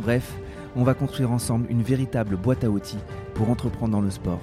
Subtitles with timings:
[0.00, 0.34] Bref,
[0.76, 2.98] on va construire ensemble une véritable boîte à outils
[3.34, 4.40] pour entreprendre dans le sport.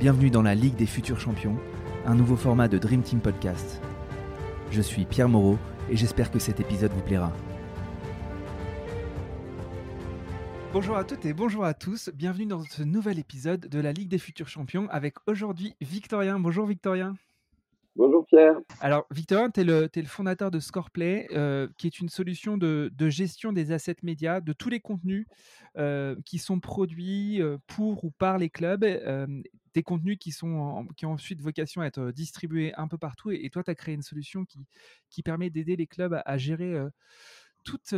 [0.00, 1.56] Bienvenue dans la Ligue des futurs champions,
[2.04, 3.80] un nouveau format de Dream Team Podcast.
[4.70, 5.56] Je suis Pierre Moreau
[5.90, 7.32] et j'espère que cet épisode vous plaira.
[10.74, 12.10] Bonjour à toutes et bonjour à tous.
[12.14, 16.38] Bienvenue dans ce nouvel épisode de la Ligue des futurs champions avec aujourd'hui Victorien.
[16.38, 17.16] Bonjour Victorien.
[17.98, 18.54] Bonjour Pierre.
[18.80, 23.52] Alors Victorien, tu es, le fondateur de Scoreplay, euh, qui est une solution de, gestion
[23.52, 25.26] des assets médias, de tous les contenus
[25.76, 28.84] euh, qui sont produits euh, pour ou par les clubs,
[29.74, 33.32] des contenus qui, sont qui ont ensuite vocation à être distribués un peu partout.
[33.32, 34.60] Et, toi, tu as créé une solution qui,
[35.10, 36.76] qui permet d'aider les clubs à, à gérer
[37.64, 37.94] toutes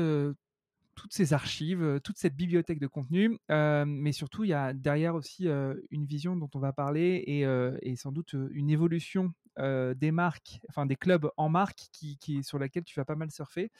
[1.01, 5.48] toutes ces archives, toute cette bibliothèque de contenu, mais surtout il y a derrière aussi
[5.91, 10.97] une vision dont on va parler et, sans doute une évolution des marques, enfin des
[10.97, 13.71] clubs en marque qui, sur laquelle tu vas pas mal surfer.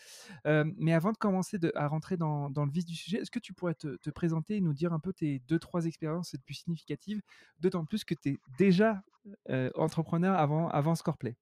[0.46, 3.74] mais avant de commencer à rentrer dans, le vif du sujet, est-ce que tu pourrais
[3.74, 7.20] te, présenter et nous dire un peu tes deux trois expériences les plus significatives,
[7.58, 9.02] d'autant plus que tu es déjà
[9.74, 11.36] entrepreneur avant avant Scoreplay.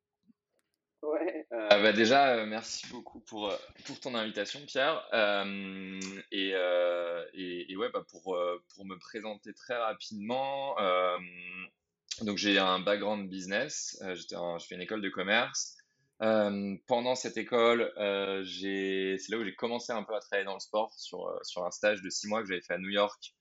[1.52, 5.02] Euh, bah déjà, euh, merci beaucoup pour, euh, pour ton invitation, Pierre.
[6.30, 8.38] et, et, ouais, bah pour,
[8.74, 10.76] pour me présenter très rapidement,
[12.22, 13.98] donc j'ai un background business.
[14.14, 15.76] j'étais je fais une école de commerce.
[16.18, 20.92] pendant cette école, c'est là où j'ai commencé un peu à travailler dans le sport
[20.98, 23.34] sur, sur un stage de six mois que j'avais fait à New York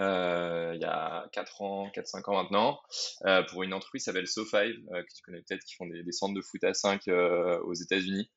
[0.00, 2.80] euh, il y a 4 ans, 4-5 ans maintenant,
[3.26, 6.02] euh, pour une entreprise qui s'appelle SoFi, euh, que tu connais peut-être, qui font des,
[6.02, 8.30] des, centres de foot à 5 aux États-Unis.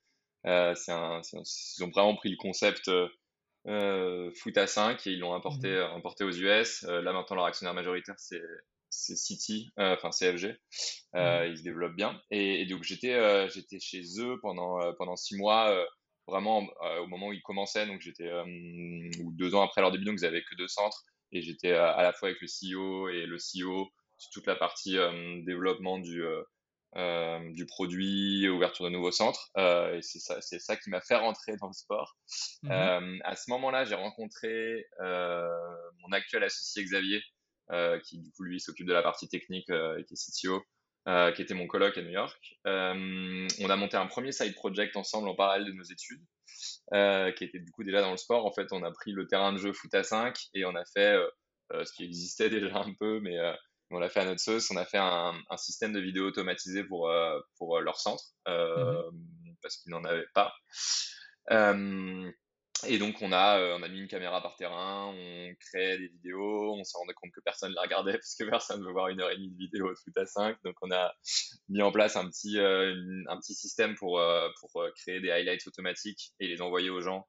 [0.46, 2.92] ils ont vraiment pris le concept
[3.66, 5.96] foot à 5 et ils l'ont importé, mmh.
[5.96, 6.84] importé aux US.
[6.84, 8.42] là maintenant, leur actionnaire majoritaire, c'est
[8.90, 10.60] City, enfin CFG.
[11.14, 11.46] Mmh.
[11.48, 12.20] Ils se développent bien.
[12.30, 15.74] Et, donc j'étais chez eux pendant pendant six mois,
[16.28, 16.68] vraiment
[17.00, 17.88] au moment où ils commençaient.
[17.88, 18.30] Donc j'étais
[19.38, 22.04] deux ans après leur début, donc ils avaient que deux centres et j'étais euh, à
[22.04, 26.24] la fois avec le CEO et le CEO sur toute la partie euh, développement du,
[26.24, 29.50] euh, du produit, ouverture de nouveaux centres.
[29.58, 32.16] et c'est ça, c'est ça qui m'a fait rentrer dans le sport.
[32.62, 37.22] Mmh à ce moment-là, j'ai rencontré mon actuel associé Xavier,
[38.04, 40.64] qui du coup lui s'occupe de la partie technique et qui est CTO.
[41.34, 42.56] qui était mon colloque à New York.
[42.66, 46.24] on a monté un premier side project ensemble en parallèle de nos études.
[46.94, 48.46] Euh, qui était du coup déjà dans le sport.
[48.46, 50.86] En fait, on a pris le terrain de jeu foot à 5 et on a
[50.86, 51.28] fait euh,
[51.72, 53.38] euh, ce qui existait déjà un peu, mais
[53.90, 54.70] on l'a fait à notre sauce.
[54.72, 57.12] On a fait un, système de vidéo automatisé pour,
[57.58, 59.18] pour leur centre mmh
[59.62, 60.54] parce qu'ils n'en avaient pas.
[62.88, 66.08] Et donc, on a, euh, on a mis une caméra par terrain, on créait des
[66.08, 68.92] vidéos, on s'est rendu compte que personne ne la regardait parce que personne ne veut
[68.92, 70.58] voir une heure et demie de vidéo foot à 5.
[70.64, 71.14] Donc, on a
[71.70, 72.94] mis en place un petit, euh,
[73.28, 77.28] un petit système pour, euh, pour créer des highlights automatiques et les envoyer aux gens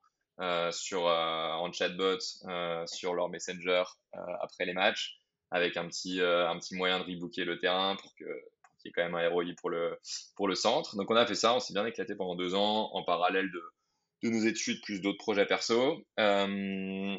[0.72, 2.18] sur, en chatbot
[2.86, 3.84] sur leur messenger
[4.40, 5.20] après les matchs
[5.52, 8.24] avec un petit, un petit moyen de rebooker le terrain pour que
[8.84, 9.98] qu'il y ait quand même un ROI pour le,
[10.36, 10.96] pour le centre.
[10.96, 13.62] Donc, on a fait ça, on s'est bien éclaté pendant deux ans en parallèle de
[14.24, 16.02] de nos études plus d'autres projets perso.
[16.18, 17.16] Euh,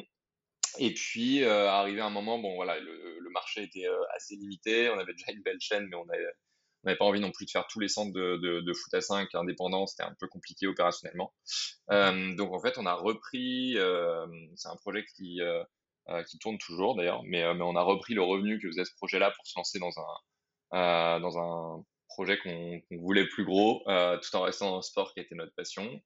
[0.78, 4.88] et puis, euh, arrivé à un moment, bon, voilà, le, marché était euh, assez limité.
[4.88, 7.66] On avait déjà une belle chaîne, mais on n'avait pas envie non plus de faire
[7.66, 9.86] tous les centres de, foot à 5 indépendants.
[9.86, 11.32] C'était un peu compliqué opérationnellement.
[11.90, 13.76] donc, en fait, on a repris.
[14.56, 15.40] c'est un projet qui,
[16.28, 19.30] qui tourne toujours d'ailleurs, mais, mais on a repris le revenu que faisait ce projet-là
[19.32, 19.92] pour se lancer dans
[20.72, 21.84] un, dans un
[22.16, 25.54] projet qu'on voulait plus gros, euh, tout en restant dans le sport qui était notre
[25.54, 26.00] passion.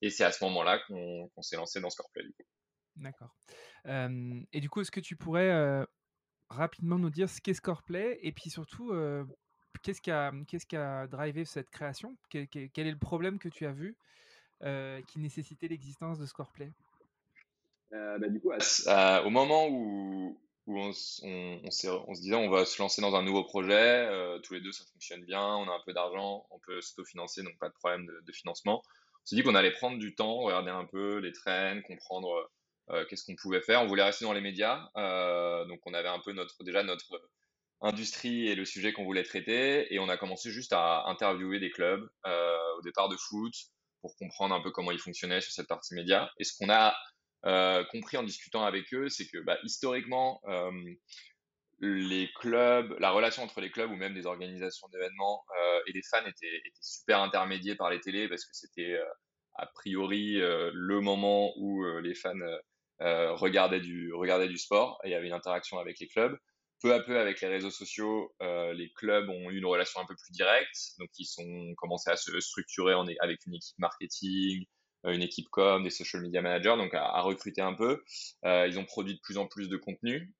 [0.00, 2.24] Et c'est à ce moment-là qu'on s'est lancé dans Scoreplay.
[2.96, 3.34] D'accord.
[3.84, 5.84] et du coup, est-ce que tu pourrais euh,
[6.48, 9.24] rapidement nous dire ce qu'est Scoreplay et puis surtout, euh,
[9.82, 12.16] qu'est-ce qui a, qu'est-ce qui a drivé cette création?
[12.30, 13.96] Quel, quel, est le problème que tu as vu
[15.06, 16.72] qui nécessitait l'existence de Scoreplay
[17.90, 20.38] bah, Du coup, au moment où,
[20.68, 24.60] où on, se disait on va se lancer dans un nouveau projet, euh, tous les
[24.60, 27.74] deux ça fonctionne bien, on a un peu d'argent, on peut s'autofinancer, donc pas de
[27.74, 28.82] problème de, financement.
[28.84, 32.50] On s'est dit qu'on allait prendre du temps, regarder un peu les trends, comprendre
[32.90, 33.82] euh, qu'est-ce qu'on pouvait faire.
[33.82, 37.18] On voulait rester dans les médias, euh, donc on avait un peu notre déjà notre
[37.80, 41.70] industrie et le sujet qu'on voulait traiter, et on a commencé juste à interviewer des
[41.70, 43.54] clubs au départ de foot
[44.02, 46.30] pour comprendre un peu comment ils fonctionnaient sur cette partie média.
[46.38, 46.94] Et ce qu'on a
[47.42, 50.40] compris en discutant avec eux, c'est que bah, historiquement,
[51.80, 55.44] les clubs, la relation entre les clubs ou même des organisations d'événements
[55.86, 58.98] et les fans était, super intermédiée par les télés parce que c'était
[59.54, 62.32] a priori le moment où les fans
[63.00, 66.36] regardaient, du, regardaient du sport et il y avait une interaction avec les clubs.
[66.80, 70.06] Peu à peu avec les réseaux sociaux, euh, les clubs ont eu une relation un
[70.06, 74.64] peu plus directe, donc ils sont commencé à se structurer avec une équipe marketing, euh,
[75.04, 78.02] une équipe com, des social media managers, donc à, recruter un peu.
[78.44, 80.32] Euh, ils ont produit de plus en plus de contenu.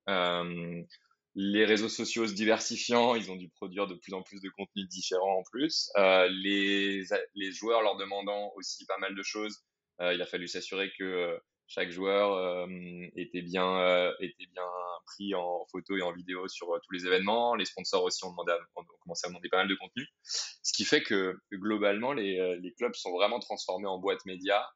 [1.34, 4.88] les réseaux sociaux se diversifiant, ils ont dû produire de plus en plus de contenus
[4.88, 5.90] différents en plus.
[5.96, 9.64] les, les joueurs leur demandant aussi pas mal de choses,
[10.00, 11.38] il a fallu s'assurer que
[11.68, 12.66] chaque joueur euh,
[13.14, 14.64] était bien euh, était bien
[15.04, 17.54] pris en photo et en vidéo sur euh, tous les événements.
[17.54, 20.84] Les sponsors aussi ont, demandé ont commencé à demander pas mal de contenu, ce qui
[20.84, 24.66] fait que globalement les, les clubs sont vraiment transformés en boîte média.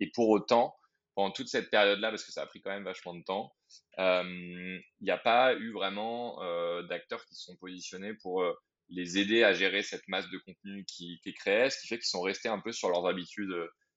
[0.00, 0.74] et pour autant,
[1.14, 3.54] pendant toute cette période-là, parce que ça a pris quand même vachement de temps,
[3.98, 6.38] il n'y a pas eu vraiment
[6.84, 8.42] d'acteurs qui se sont positionnés pour
[8.88, 11.98] les aider à gérer cette masse de contenu qui, qui est créée, ce qui fait
[11.98, 13.54] qu'ils sont restés un peu sur leurs habitudes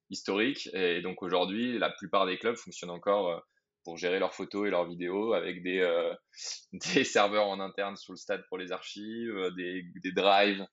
[0.10, 0.70] historique.
[0.74, 3.40] Et donc aujourd'hui, la plupart des clubs fonctionnent encore euh,
[3.84, 6.14] pour gérer leurs photos et leurs vidéos avec des, euh,
[6.74, 10.66] des serveurs en interne sur le stade pour les archives, euh, des, drives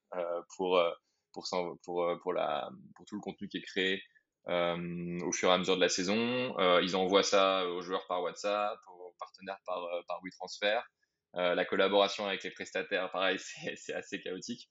[0.56, 0.82] pour,
[1.32, 1.46] pour,
[1.84, 2.34] pour, pour
[3.06, 4.02] tout le contenu qui est créé
[4.46, 6.56] au fur et à mesure de la saison.
[6.80, 10.80] ils envoient ça aux joueurs par WhatsApp, aux partenaires par, par WeTransfer.
[11.36, 13.38] Euh, la collaboration avec les prestataires, pareil,
[13.76, 14.68] c'est assez chaotique.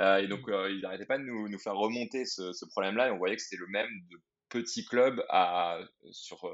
[0.00, 3.08] Euh, et donc, euh, ils n'arrêtaient pas de nous, nous, faire remonter ce, problème-là.
[3.08, 4.18] Et on voyait que c'était le même de
[4.48, 5.80] petits clubs à,
[6.10, 6.46] sur,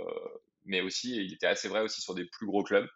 [0.65, 2.89] mais aussi, il était assez vrai aussi sur des plus gros clubs.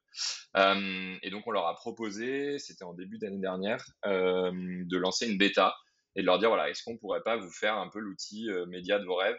[0.54, 5.74] et donc, on leur a proposé, c'était en début d'année dernière, de lancer une bêta
[6.14, 9.00] et de leur dire voilà, est-ce qu'on pourrait pas vous faire un peu l'outil média
[9.00, 9.38] de vos rêves?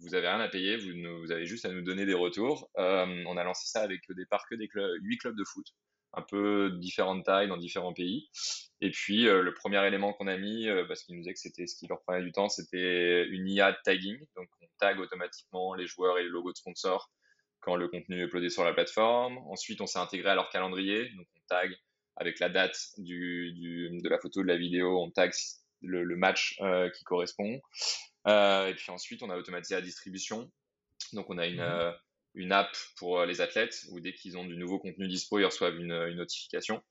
[0.00, 2.70] Vous avez rien à payer, vous, vous, avez juste à nous donner des retours.
[2.76, 5.66] on a lancé ça avec au départ que des clubs, 8 clubs de foot
[6.14, 8.28] un peu différentes tailles dans différents pays.
[8.80, 11.40] Et puis, euh, le premier élément qu'on a mis, euh, parce qu'ils nous disaient que
[11.40, 14.18] c'était ce qui leur prenait du temps, c'était une IA de tagging.
[14.36, 17.10] Donc, on tag automatiquement les joueurs et les logos de sponsors
[17.60, 19.38] quand le contenu est uploadé sur la plateforme.
[19.48, 21.08] Ensuite, on s'est intégré à leur calendrier.
[21.10, 21.76] Donc, on tag
[22.16, 25.32] avec la date du, du, de la photo, de la vidéo, on tag
[25.82, 27.60] le, le match euh, qui correspond.
[28.26, 30.50] et puis ensuite, on a automatisé la distribution.
[31.12, 31.94] Donc, on a une, mmh
[32.34, 35.44] une app pour euh, les athlètes où dès qu'ils ont du nouveau contenu dispo, ils
[35.44, 36.82] reçoivent une, une notification.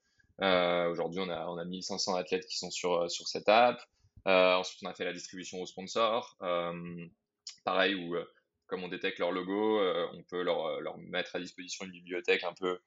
[0.42, 3.80] Euh, Aujourd'hui, on a, on a 1500 athlètes qui sont sur, euh, sur cette app.
[4.26, 6.36] Euh, ensuite, on a fait la distribution aux sponsors.
[6.42, 7.06] Euh,
[7.64, 8.16] pareil, où
[8.66, 9.80] comme on détecte leur logo,
[10.12, 12.78] on peut leur, leur, mettre à disposition une bibliothèque un peu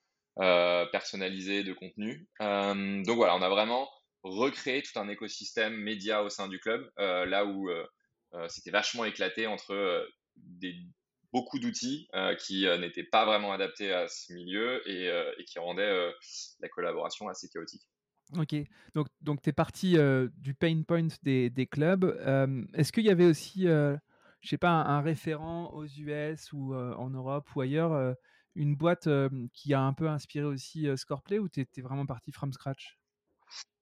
[0.91, 2.27] personnalisée de contenu.
[2.39, 3.89] donc voilà, on a vraiment
[4.21, 7.71] recréé tout un écosystème média au sein du club, là où
[8.47, 10.75] c'était vachement éclaté entre des
[11.31, 15.59] beaucoup d'outils euh, qui euh, n'étaient pas vraiment adaptés à ce milieu et, euh, qui
[15.59, 16.11] rendaient
[16.59, 17.83] la collaboration assez chaotique.
[18.37, 18.55] Ok,
[18.95, 19.97] donc, donc tu es parti
[20.37, 22.05] du pain point des, clubs.
[22.73, 23.97] Est-ce qu'il y avait aussi, je
[24.41, 28.15] sais pas, un, référent aux US ou en Europe ou ailleurs,
[28.55, 29.09] une boîte
[29.53, 33.00] qui a un peu inspiré aussi Scoreplay ou tu étais vraiment parti from scratch?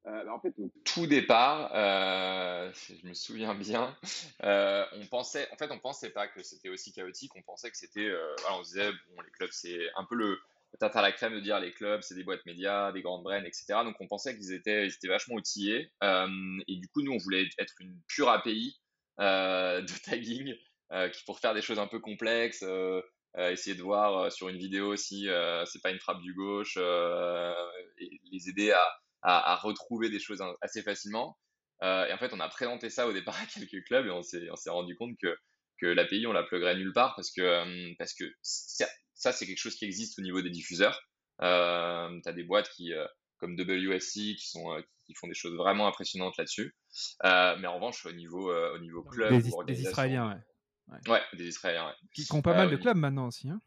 [0.07, 3.95] Euh, bah, en fait, au tout départ, euh, je me souviens bien,
[4.43, 7.31] euh, on pensait, en fait, on pensait pas que c'était aussi chaotique.
[7.35, 10.39] On pensait que c'était, voilà, on se disait, bon, les clubs, c'est un peu le
[10.79, 13.43] tarte à la crème de dire les clubs, c'est des boîtes médias, des grandes brands,
[13.43, 13.65] etc.
[13.83, 15.91] Donc, on pensait qu'ils étaient, ils étaient vachement outillés.
[16.01, 18.79] et du coup, nous, on voulait être une pure API
[19.19, 20.55] de tagging
[21.11, 22.63] qui pour faire des choses un peu complexes.
[23.37, 25.27] essayer de voir sur une vidéo si
[25.65, 26.77] c'est pas une frappe du gauche
[27.97, 28.81] les aider à,
[29.21, 31.37] à, retrouver des choses assez facilement.
[31.81, 34.21] Euh, et en fait, on a présenté ça au départ à quelques clubs et on
[34.21, 35.35] s'est rendu compte que,
[35.79, 39.59] que l'API, on la pluguerait nulle part parce que, euh, parce que ça, c'est quelque
[39.59, 41.01] chose qui existe au niveau des diffuseurs.
[41.41, 43.05] Euh, tu as des boîtes qui, euh,
[43.37, 46.75] comme WSC qui, sont, euh, qui font des choses vraiment impressionnantes là-dessus.
[47.23, 50.41] mais en revanche, au niveau, au niveau club, des, des Israéliens,
[50.87, 51.11] ouais.
[51.11, 51.21] ouais.
[51.33, 51.93] des Israéliens, ouais.
[52.13, 53.49] Qui, ont pas mal de clubs maintenant aussi.
[53.49, 53.61] Hein.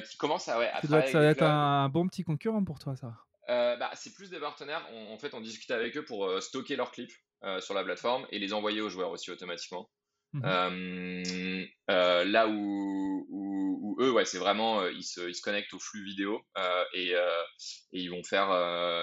[0.00, 2.78] qui commencent à, ouais, à ça doit ça doit être un bon petit concurrent pour
[2.78, 3.12] toi, ça.
[3.48, 4.86] Euh, bah, c'est plus des partenaires.
[4.92, 7.12] en fait, on discute avec eux pour euh, stocker leurs clips
[7.44, 9.88] euh, sur la plateforme et les envoyer aux joueurs aussi automatiquement.
[10.32, 10.42] Mhm.
[11.88, 16.42] là où, où, eux, ouais, c'est vraiment, ils, se, ils se connectent au flux vidéo
[16.92, 17.14] et, et,
[17.92, 18.48] ils vont faire,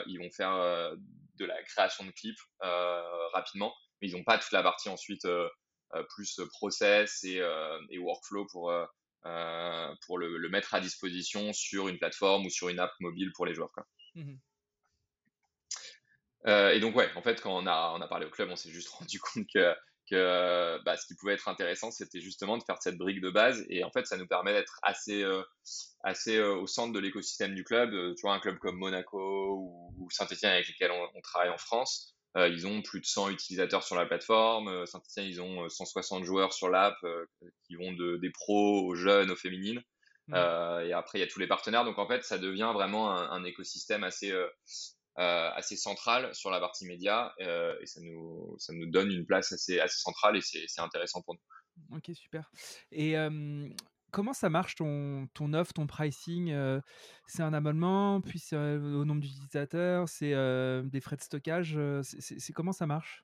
[0.06, 0.54] ils vont faire
[1.36, 2.40] de la création de clips
[3.34, 5.26] rapidement, mais ils n'ont pas toute la partie ensuite
[6.10, 7.42] plus process et,
[7.90, 8.72] et workflow pour,
[10.06, 13.48] pour le, le, mettre à disposition sur une plateforme ou sur une app mobile pour
[13.48, 13.72] les joueurs.
[13.74, 13.88] Quoi.
[14.16, 14.36] Mmh
[16.46, 18.70] euh, et donc, ouais, en fait, quand on a, on parlé au club, on s'est
[18.70, 22.98] juste rendu compte que bah, ce qui pouvait être intéressant, c'était justement de faire cette
[22.98, 23.66] brique de base.
[23.70, 25.26] Et en fait, ça nous permet d'être assez,
[26.04, 27.92] assez au centre de l'écosystème du club.
[28.16, 29.56] tu vois, un club comme Monaco
[29.98, 33.96] ou, Saint-Etienne avec lesquels on, travaille en France, ils ont plus de 100 utilisateurs sur
[33.96, 34.86] la plateforme.
[34.86, 36.98] Saint-Etienne, ils ont 160 joueurs sur l'app
[37.66, 39.82] qui vont de, des pros aux jeunes, aux féminines.
[40.28, 40.36] Mmh.
[40.36, 41.84] et après, il y a tous les partenaires.
[41.84, 44.32] Donc, en fait, ça devient vraiment un, un écosystème assez,
[45.20, 49.28] euh, assez centrale sur la partie média euh, et ça nous, ça nous donne une
[49.28, 51.98] place assez, assez centrale et c'est intéressant pour nous.
[51.98, 52.50] Ok, super.
[52.92, 53.14] Et
[54.12, 56.56] comment ça marche ton, ton offre, ton pricing
[57.28, 60.34] C'est un abonnement, puis c'est au nombre d'utilisateurs, c'est
[60.84, 63.24] des frais de stockage C'est comment ça marche?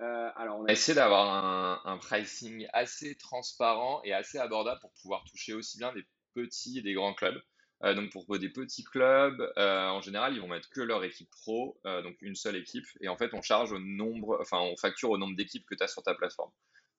[0.00, 4.92] Euh, alors, on a essayé d'avoir un, un, pricing assez transparent et assez abordable pour
[5.02, 6.04] pouvoir toucher aussi bien des
[6.34, 7.40] petits et des grands clubs.
[7.82, 11.30] Euh, donc pour des petits clubs, euh, en général, ils vont mettre que leur équipe
[11.30, 12.84] pro, euh, donc une seule équipe.
[13.00, 15.82] Et en fait, on charge au nombre, enfin, on facture au nombre d'équipes que tu
[15.82, 16.50] as sur ta plateforme.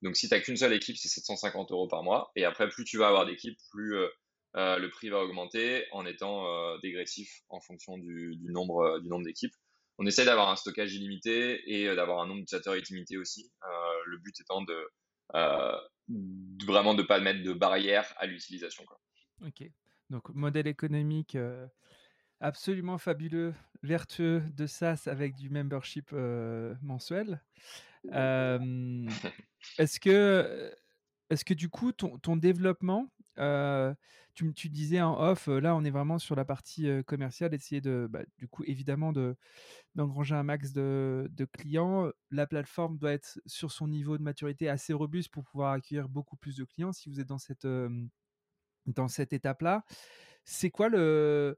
[0.02, 2.32] Donc si tu n'as qu'une seule équipe, c'est 750 euros par mois.
[2.36, 3.96] Et après, plus tu vas avoir d'équipes, plus
[4.56, 9.54] le prix va augmenter en étant dégressif en fonction du, nombre, du nombre d'équipes.
[9.98, 13.52] On essaie d'avoir un stockage illimité et d'avoir un nombre d'utilisateurs illimité aussi.
[14.06, 14.88] le but étant de,
[16.08, 18.84] de vraiment de pas mettre de barrière à l'utilisation.
[19.46, 19.64] Ok.
[20.10, 21.38] Donc, modèle économique
[22.40, 26.12] absolument fabuleux, vertueux de SaaS avec du membership
[26.82, 27.42] mensuel.
[29.78, 30.74] est-ce que,
[31.30, 35.92] est que du coup, ton, ton développement, tu, tu, disais en off, là, on est
[35.92, 39.36] vraiment sur la partie commerciale, essayer de, bah, du coup, évidemment, de,
[39.96, 42.10] d'engranger un max de, de, clients.
[42.32, 46.38] La plateforme doit être sur son niveau de maturité assez robuste pour pouvoir accueillir beaucoup
[46.38, 46.94] plus de clients.
[46.94, 47.68] Si vous êtes dans cette
[48.86, 49.84] dans cette étape-là.
[50.44, 51.58] C'est quoi le.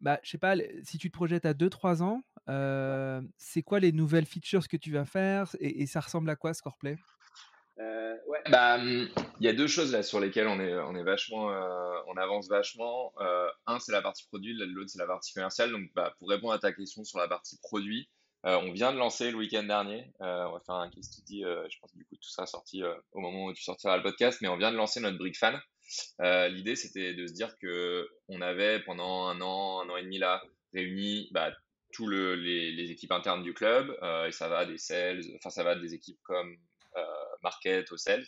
[0.00, 2.22] Bah, je sais pas, si tu te projettes à 2-3 ans,
[3.36, 5.54] c'est quoi les nouvelles features que tu vas faire?
[5.60, 6.96] Et, ça ressemble à quoi Scoreplay
[7.82, 8.16] euh,
[8.50, 9.08] bah, mmh,
[9.40, 13.12] il y a deux choses là sur lesquelles on est, on on avance vachement.
[13.66, 15.70] un, c'est la partie produit, l'autre, c'est la partie commerciale.
[15.70, 18.08] Donc, bah, pour répondre à ta question sur la partie produit,
[18.44, 20.12] on vient de lancer le week-end dernier.
[20.20, 21.42] on va faire un case study.
[21.42, 24.40] je pense que du coup tout sera sorti au moment où tu sortiras le podcast,
[24.42, 25.60] mais on vient de lancer notre brick fan.
[26.20, 30.02] Euh, l'idée, c'était de se dire que on avait pendant un an, un an et
[30.02, 31.52] demi là, réuni bah,
[31.98, 35.94] les, équipes internes du club, euh, et ça va des sales, enfin ça va des
[35.94, 36.56] équipes comme euh,
[37.42, 38.26] market au sales.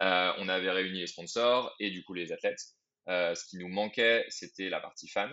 [0.00, 2.60] on avait réuni les sponsors et du coup les athlètes.
[3.06, 5.30] ce qui nous manquait, c'était la partie fan.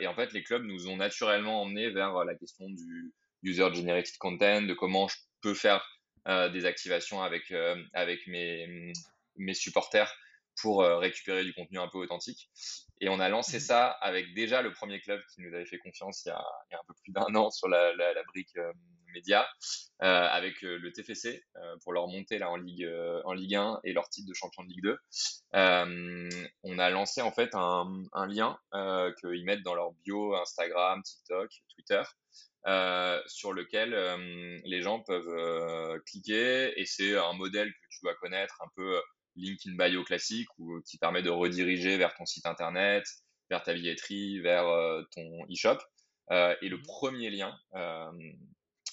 [0.00, 3.12] et en fait, les clubs nous ont naturellement emmenés vers la question du
[3.42, 5.84] user generated content, de comment je peux faire
[6.26, 7.52] des activations avec
[7.92, 8.92] avec mes
[9.36, 10.14] mes supporters
[10.60, 12.50] pour euh, récupérer du contenu un peu authentique.
[13.00, 13.60] Et on a lancé mmh.
[13.60, 16.74] ça avec déjà le premier club qui nous avait fait confiance il y a, il
[16.74, 18.72] y a un peu plus d'un an sur la, la, la brique euh,
[19.14, 19.46] média,
[20.02, 21.44] euh, avec le TFC
[21.82, 22.88] pour leur monter là en Ligue,
[23.26, 24.98] en Ligue 1 et leur titre de champion de Ligue 2.
[26.62, 28.58] on a lancé en fait un, un lien
[29.20, 32.02] qu'ils mettent dans leur bio Instagram, TikTok, Twitter.
[33.26, 33.90] sur lequel
[34.64, 38.98] les gens peuvent cliquer et c'est un modèle que tu dois connaître un peu
[39.36, 43.04] link in bio classique ou qui permet de rediriger vers ton site internet,
[43.50, 45.78] vers ta billetterie, vers euh, ton e-shop.
[46.30, 48.10] Euh, et le mmh premier lien, euh,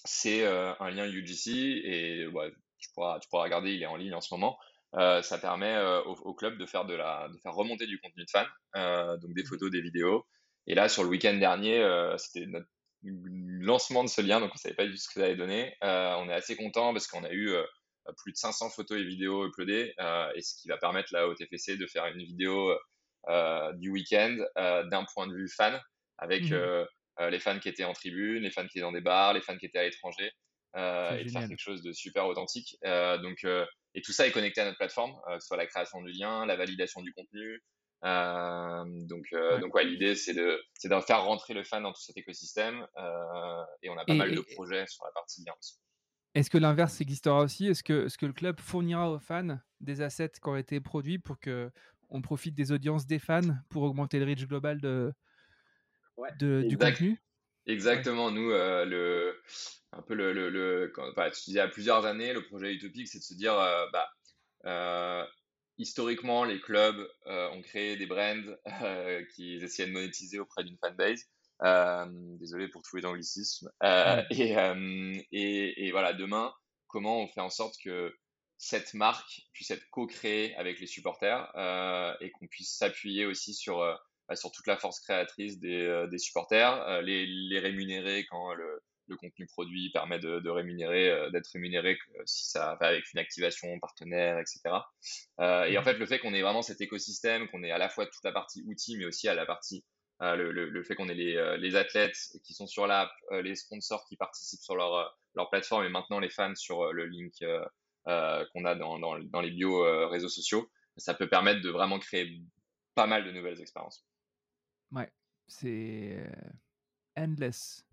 [0.05, 1.47] c'est un lien UGC
[1.83, 4.57] et ouais, tu, pourras, tu pourras regarder, il est en ligne en ce moment.
[4.93, 9.17] ça permet au, club de faire, de, la, de faire remonter du contenu de fans,
[9.17, 10.25] donc des mmh photos, des vidéos.
[10.67, 11.85] Et là, sur le week-end dernier,
[12.17, 12.67] c'était notre
[13.03, 15.35] lancement de ce lien, donc on ne savait pas du tout ce que ça allait
[15.35, 15.75] donner.
[15.81, 17.63] on est assez content parce qu'on a eu euh,
[18.17, 21.33] plus de 500 photos et vidéos uploadées, euh, et ce qui va permettre là au
[21.33, 22.73] TFC de faire une vidéo
[23.27, 25.79] euh, du week-end d'un point de vue fan,
[26.17, 26.85] avec mmh
[27.29, 29.57] les fans qui étaient en tribune, les fans qui étaient dans des bars, les fans
[29.57, 30.31] qui étaient à l'étranger,
[30.77, 32.77] et de faire quelque chose de super authentique.
[32.81, 33.45] donc,
[33.93, 36.45] et tout ça est connecté à notre plateforme, que ce soit la création du lien,
[36.45, 37.61] la validation du contenu.
[38.03, 39.25] donc,
[39.59, 42.87] donc ouais, l'idée c'est de, c'est de faire rentrer le fan dans tout cet écosystème,
[43.83, 45.75] et on a pas mal de projets sur la partie lien aussi.
[46.39, 47.67] Est-ce que l'inverse existera aussi?
[47.67, 51.37] Est-ce que, que le club fournira aux fans des assets qui ont été produits pour
[51.37, 51.69] que
[52.09, 55.13] on profite des audiences des fans pour augmenter le reach global de,
[56.39, 57.21] du contenu?
[57.65, 58.31] Exactement.
[58.31, 59.41] Nous, euh, le,
[59.91, 60.93] un peu le, le,
[61.35, 64.09] tu disais à plusieurs années, le projet utopique, c'est de se dire, euh, bah,
[64.65, 65.25] euh,
[65.77, 68.55] historiquement, les clubs ont créé des brands
[69.35, 71.25] qui essayaient de monétiser auprès d'une fanbase.
[71.63, 72.05] Euh,
[72.39, 73.69] désolé pour tous les anglicismes.
[73.83, 76.53] Euh, et, euh, et, et, voilà, demain,
[76.87, 78.15] comment on fait en sorte que
[78.57, 81.49] cette marque puisse être co-créée avec les supporters
[82.19, 83.77] et qu'on puisse s'appuyer aussi sur,
[84.27, 89.15] bah, sur toute la force créatrice des, des supporters, les, les, rémunérer quand le, le
[89.15, 94.59] contenu produit permet de, rémunérer, d'être rémunéré si ça avec une activation partenaire, etc.
[95.39, 95.83] et en mmh.
[95.85, 98.33] fait, le fait qu'on ait vraiment cet écosystème, qu'on ait à la fois toute la
[98.33, 99.85] partie outils, mais aussi à la partie
[100.19, 104.61] le, fait qu'on ait les, les, athlètes qui sont sur l'app, les sponsors qui participent
[104.61, 107.33] sur leur, leur plateforme et maintenant les fans sur le link
[108.05, 112.41] qu'on a dans, dans, dans, les bio réseaux sociaux, ça peut permettre de vraiment créer
[112.95, 114.05] pas mal de nouvelles expériences.
[114.91, 115.11] Ouais,
[115.47, 116.49] c'est euh,
[117.15, 117.85] endless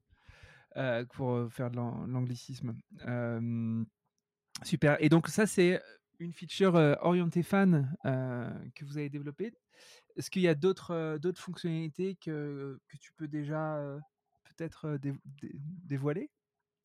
[0.76, 2.76] euh, pour euh, faire de l'anglicisme.
[4.62, 4.96] super.
[5.00, 5.80] Et donc ça, c'est
[6.18, 9.52] une feature orientée fan que vous avez développée.
[10.16, 13.78] Est-ce qu'il y a d'autres d'autres fonctionnalités que, que tu peux déjà
[14.44, 14.98] peut-être
[15.84, 16.30] dévoiler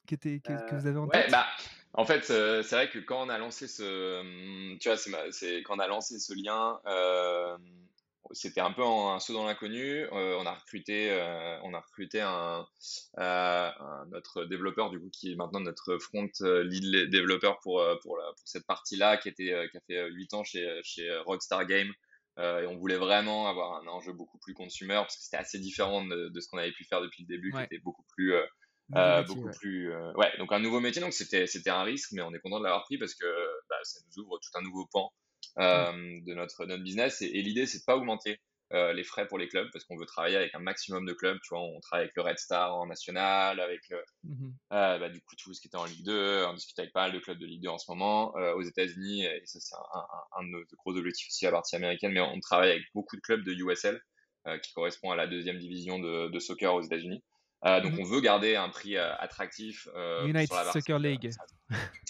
[0.07, 1.31] que, que, vous avez en tête?
[1.31, 1.45] bah,
[1.93, 4.97] En fait, c'est vrai que quand on a lancé ce, tu vois,
[5.31, 6.79] c'est quand on a lancé ce lien,
[8.33, 10.03] c'était un peu un saut dans l'inconnu.
[10.11, 12.65] Euh, on a recruté, euh, on a recruté un,
[13.17, 13.69] euh,
[14.11, 18.65] notre développeur du coup qui est maintenant notre front lead développeur pour pour, pour cette
[18.65, 21.91] partie-là, qui était qui a fait 8 ans chez chez Rockstar Game.
[22.37, 26.05] et on voulait vraiment avoir un enjeu beaucoup plus consumer parce que c'était assez différent
[26.05, 28.33] de, ce qu'on avait pu faire depuis le début, qui était beaucoup plus
[29.27, 32.39] beaucoup plus ouais donc un nouveau métier donc c'était c'était un risque mais on est
[32.39, 33.25] content de l'avoir pris parce que
[33.69, 37.21] bah, ça nous ouvre tout un nouveau pan euh, de notre, notre business.
[37.21, 38.39] Et, l'idée, c'est de pas augmenter
[38.73, 41.37] euh, les frais pour les clubs parce qu'on veut travailler avec un maximum de clubs.
[41.43, 43.81] Tu vois, on travaille avec le Red Star en national, avec
[44.23, 46.45] mmh euh, bah, du coup ce qui était en Ligue 2.
[46.45, 48.33] On discute avec pas mal de clubs de Ligue 2 en ce moment.
[48.55, 52.13] aux États-Unis, et ça c'est un, de nos gros objectifs aussi à la partie américaine,
[52.13, 54.01] mais on travaille avec beaucoup de clubs de USL
[54.63, 57.21] qui correspond à la deuxième division de, de soccer aux États-Unis.
[57.65, 59.87] Euh, donc, mmh on veut garder un prix euh, attractif.
[59.95, 61.29] Euh, United Soccer League.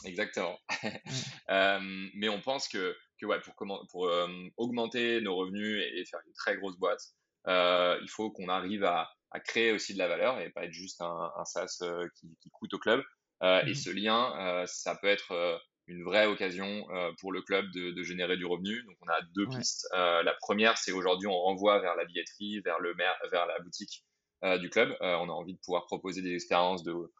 [0.05, 0.57] Exactement.
[2.15, 4.11] mais on pense que, que ouais, pour, comment, pour
[4.57, 7.01] augmenter nos revenus et, faire une très grosse boîte,
[7.47, 11.01] il faut qu'on arrive à, à, créer aussi de la valeur et pas être juste
[11.01, 11.83] un, un SaaS
[12.19, 13.01] qui, qui, coûte au club.
[13.43, 16.85] Et mmh ce lien, ça peut être une vraie occasion
[17.19, 18.83] pour le club de, de, générer du revenu.
[18.83, 19.87] Donc, on a deux pistes.
[19.93, 22.95] la première, c'est aujourd'hui, on renvoie vers la billetterie, vers, le
[23.31, 24.03] vers la boutique
[24.43, 24.89] euh, du club.
[25.01, 27.11] Euh, on a envie de pouvoir proposer des expériences de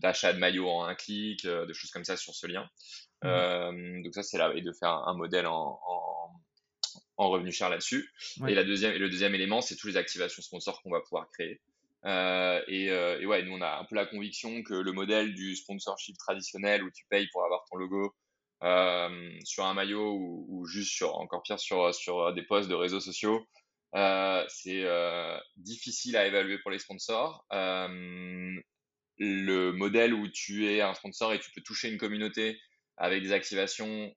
[0.00, 2.68] d'achat de, maillots en un clic, euh, de choses comme ça sur ce lien.
[3.22, 4.02] Mmh.
[4.02, 5.78] donc ça c'est là et de faire un modèle en,
[7.16, 8.10] en, revenu cher là-dessus.
[8.48, 11.28] Et la deuxième et le deuxième élément c'est toutes les activations sponsors qu'on va pouvoir
[11.30, 11.60] créer.
[12.04, 16.16] et, et, ouais, nous on a un peu la conviction que le modèle du sponsorship
[16.18, 18.12] traditionnel où tu payes pour avoir ton logo
[19.44, 23.00] sur un maillot ou, ou, juste sur encore pire sur sur des posts de réseaux
[23.00, 23.46] sociaux,
[23.94, 27.44] euh, c'est euh, difficile à évaluer pour les sponsors.
[27.52, 28.60] Euh,
[29.18, 32.58] le modèle où tu es un sponsor et tu peux toucher une communauté
[32.96, 34.12] avec des activations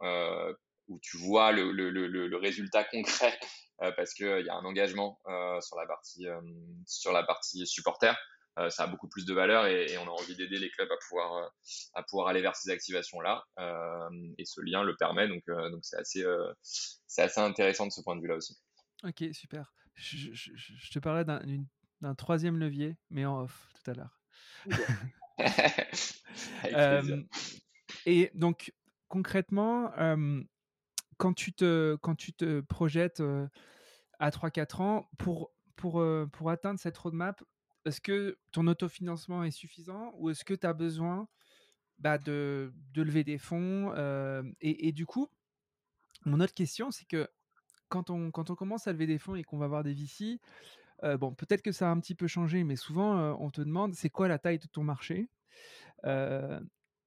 [0.88, 3.38] où tu vois le, le, le, le résultat concret
[3.98, 5.20] parce qu'il y a un engagement
[5.62, 6.28] sur la partie
[6.86, 8.14] sur la partie supporter.
[8.70, 10.98] ça a beaucoup plus de valeur et, et on a envie d'aider les clubs à
[11.08, 11.52] pouvoir
[11.94, 13.44] à pouvoir aller vers ces activations là
[14.38, 16.24] et ce lien le permet donc donc c'est assez
[17.08, 18.58] c'est assez intéressant de ce point de vue là aussi.
[19.04, 19.74] Ok, super.
[19.96, 24.22] Je, te parlais d'un troisième levier, mais en off tout à l'heure.
[28.06, 28.74] et donc,
[29.08, 29.92] concrètement,
[31.18, 33.22] quand, tu te, quand tu te projettes
[34.20, 37.44] à 3-4 ans, pour, pour, pour atteindre cette roadmap,
[37.86, 41.28] est-ce que ton autofinancement est suffisant ou est-ce que tu as besoin
[42.00, 43.94] bah, de, de, lever des fonds
[44.62, 45.28] et, et, du coup,
[46.26, 47.30] mon autre question, c'est que
[47.90, 50.40] quand on, quand on commence à lever des fonds et qu'on va voir des VC,
[51.20, 54.10] bon, peut-être que ça a un petit peu changé, mais souvent, on te demande c'est
[54.10, 55.30] quoi la taille de ton marché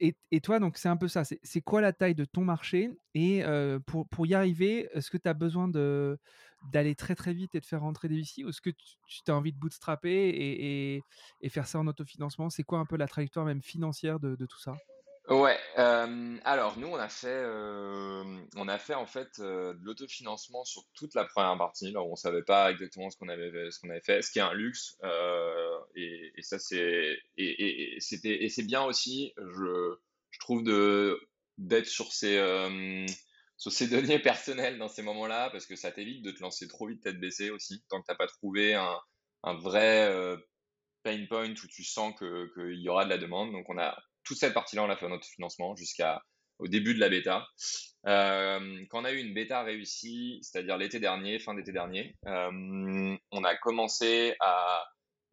[0.00, 1.22] et, toi, donc, c'est un peu ça.
[1.24, 3.42] C'est quoi la taille de ton marché Et
[3.86, 7.66] pour, pour y arriver, est-ce que tu as besoin d'aller très très vite et de
[7.66, 11.02] faire rentrer des VC ou est-ce que tu, as envie de bootstrapper et,
[11.40, 12.50] et, faire ça en autofinancement?
[12.50, 14.76] C'est quoi un peu la trajectoire même financière de tout ça?
[15.28, 18.24] Ouais, euh, alors nous on a fait, euh,
[18.56, 21.94] on a fait en fait euh, de l'autofinancement sur toute la première partie.
[21.94, 24.42] Où on savait pas exactement ce qu'on avait, ce qu'on avait fait, ce qui est
[24.42, 24.96] un luxe.
[25.94, 29.96] et, ça c'est, et c'était, et c'est bien aussi, je,
[30.30, 31.20] je trouve de
[31.58, 32.38] d'être sur ces,
[33.58, 36.86] sur ces données personnelles dans ces moments-là, parce que ça t'évite de te lancer trop
[36.86, 38.96] vite tête baissée aussi, tant que t'as pas trouvé un,
[39.42, 40.10] un vrai
[41.02, 43.52] pain point où tu sens que qu'il y aura de la demande.
[43.52, 43.94] Donc on a
[44.28, 46.22] toute cette partie-là, on l'a fait en autofinancement jusqu'à
[46.58, 47.46] au début de la bêta.
[48.06, 53.16] Euh, quand on a eu une bêta réussie, c'est-à-dire l'été dernier, fin d'été dernier, euh,
[53.32, 54.84] on a commencé à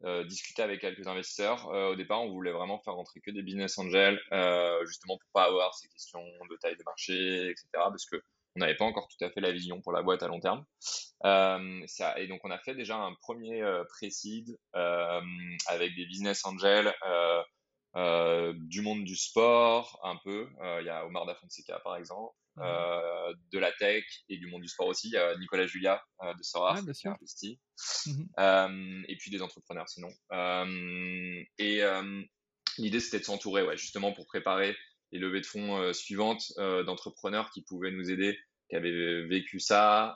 [0.06, 1.68] euh, discuter avec quelques investisseurs.
[1.68, 4.20] au départ, on voulait vraiment faire rentrer que des business angels,
[4.86, 7.68] justement pour pas avoir ces questions de taille de marché, etc.
[7.74, 8.22] Parce que
[8.58, 10.64] on n'avait pas encore tout à fait la vision pour la boîte à long terme.
[11.26, 16.94] Et donc, on a fait déjà un premier pré-seed avec des business angels
[17.96, 20.50] du monde du sport un peu.
[20.82, 22.36] Il y a Omar Da Fonseca par exemple.
[22.58, 22.62] Mmh
[23.52, 25.10] de la tech et du monde du sport aussi.
[25.10, 27.60] Il y a Nicolas Julia de Sora qui a investi.
[28.38, 30.10] Mmh et puis des entrepreneurs sinon.
[31.58, 31.82] et
[32.78, 34.76] l'idée c'était de s'entourer, ouais, justement pour préparer
[35.12, 38.38] les levées de fonds suivantes d'entrepreneurs qui pouvaient nous aider,
[38.70, 40.16] qui avaient vécu ça,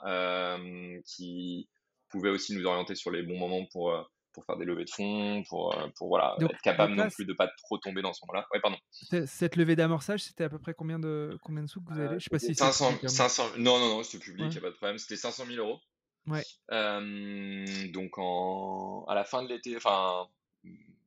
[1.04, 1.68] qui
[2.08, 3.94] pouvaient aussi nous orienter sur les bons moments pour
[4.32, 7.48] pour faire des levées de fonds, pour, pour voilà, être capable non plus de pas
[7.48, 8.46] trop tomber dans ce moment-là.
[8.52, 8.78] Ouais, pardon.
[9.26, 12.18] Cette levée d'amorçage, c'était à peu près combien de, combien de sous que vous avez
[12.18, 14.70] Je sais pas si 500, 500, non, non, non, c'était public, il n'y a pas
[14.70, 14.98] de problème.
[14.98, 15.80] C'était 500 000 euros.
[16.26, 16.44] Ouais.
[17.88, 20.28] donc en, à la fin de l'été, enfin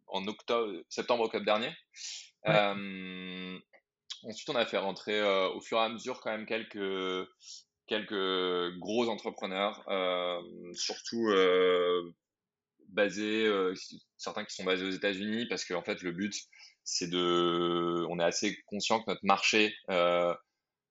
[0.07, 1.71] en octobre, septembre-octobre dernier.
[4.23, 7.27] ensuite, on a fait rentrer au fur et à mesure quand même quelques
[7.85, 9.83] quelques gros entrepreneurs,
[10.73, 11.29] surtout
[12.93, 13.49] basés,
[14.17, 16.33] certains qui sont basés aux États-Unis, parce qu'en fait, le but,
[16.83, 19.73] c'est de, on est assez conscient que notre marché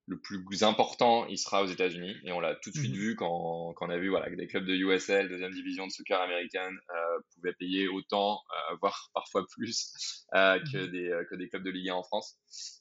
[0.06, 2.16] le plus important, il sera aux États-Unis.
[2.24, 4.34] Et on l'a tout de suite mmh vu quand, quand, on a vu voilà, que
[4.34, 9.10] des clubs de USL, deuxième division de soccer américaine, euh, pouvaient payer autant, euh, voire
[9.14, 12.38] parfois plus, euh, que, mmh des, que des clubs de Ligue 1 en France.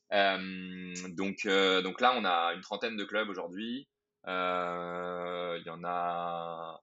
[0.09, 3.87] donc, donc là, on a une trentaine de clubs aujourd'hui.
[4.25, 6.81] Il y en a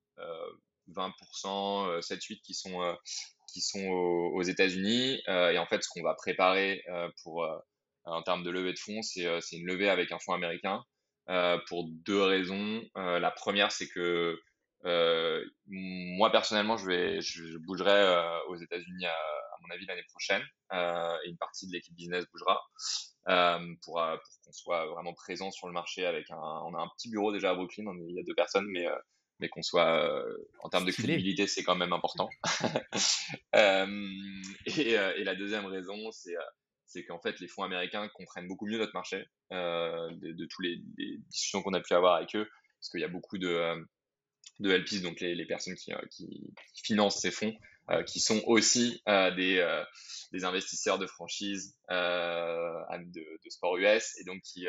[0.94, 2.96] 20%, 7-8 qui sont,
[3.52, 5.20] qui sont aux, États-Unis.
[5.26, 6.84] et en fait, ce qu'on va préparer
[7.22, 7.44] pour
[8.10, 10.82] en termes de levée de fonds, c'est euh, une levée avec un fonds américain
[11.28, 12.82] euh, pour deux raisons.
[12.96, 14.38] Euh, la première, c'est que
[15.66, 19.16] moi personnellement, je, vais, je, bougerai aux États-Unis à,
[19.60, 22.62] mon avis l'année prochaine et une partie de l'équipe business bougera
[23.82, 26.38] pour, pour qu'on soit vraiment présent sur le marché avec un.
[26.38, 28.86] On a un petit bureau déjà à Brooklyn, il y a deux personnes, mais
[29.40, 30.24] mais qu'on soit
[30.62, 32.28] en termes de crédibilité, c'est quand même important.
[33.54, 36.34] et, et, la deuxième raison, c'est
[36.88, 40.62] c'est qu'en fait, les fonds américains comprennent beaucoup mieux notre marché euh, de, de tous
[40.62, 40.78] les,
[41.30, 42.48] discussions qu'on a pu avoir avec eux,
[42.80, 43.80] parce qu'il y a beaucoup de, euh,
[44.60, 47.54] de LPs, donc les, les personnes qui, euh, qui, financent ces fonds,
[48.06, 49.82] qui sont aussi des,
[50.32, 54.66] des investisseurs de franchise de, de, sport US et donc qui,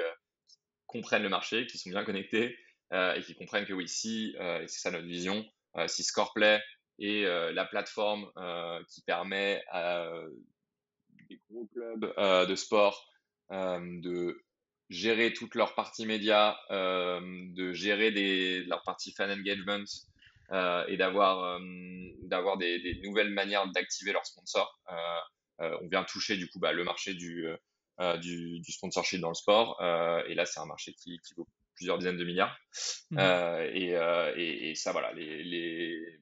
[0.86, 2.58] comprennent le marché, qui sont bien connectés
[2.92, 5.46] et qui comprennent que oui, si, et c'est ça notre vision,
[5.88, 6.62] si Scoreplay
[7.00, 7.24] est
[7.54, 8.30] la plateforme
[8.88, 10.10] qui permet à
[11.30, 13.08] des gros clubs euh, de sport
[13.52, 14.44] euh, de
[14.90, 17.22] gérer toute leur partie média, euh,
[17.54, 19.84] de gérer des, leur partie fan engagement
[20.88, 21.60] et d'avoir
[22.24, 24.82] d'avoir des, des, nouvelles manières d'activer leurs sponsors.
[25.60, 27.46] on vient toucher du coup bah, le marché du,
[28.20, 29.80] du, du, sponsorship dans le sport
[30.28, 31.48] et là c'est un marché qui, qui, vaut
[31.80, 32.58] plusieurs dizaines de milliards
[33.12, 33.20] mmh.
[33.74, 33.96] et,
[34.36, 36.20] et, et, ça voilà les, les...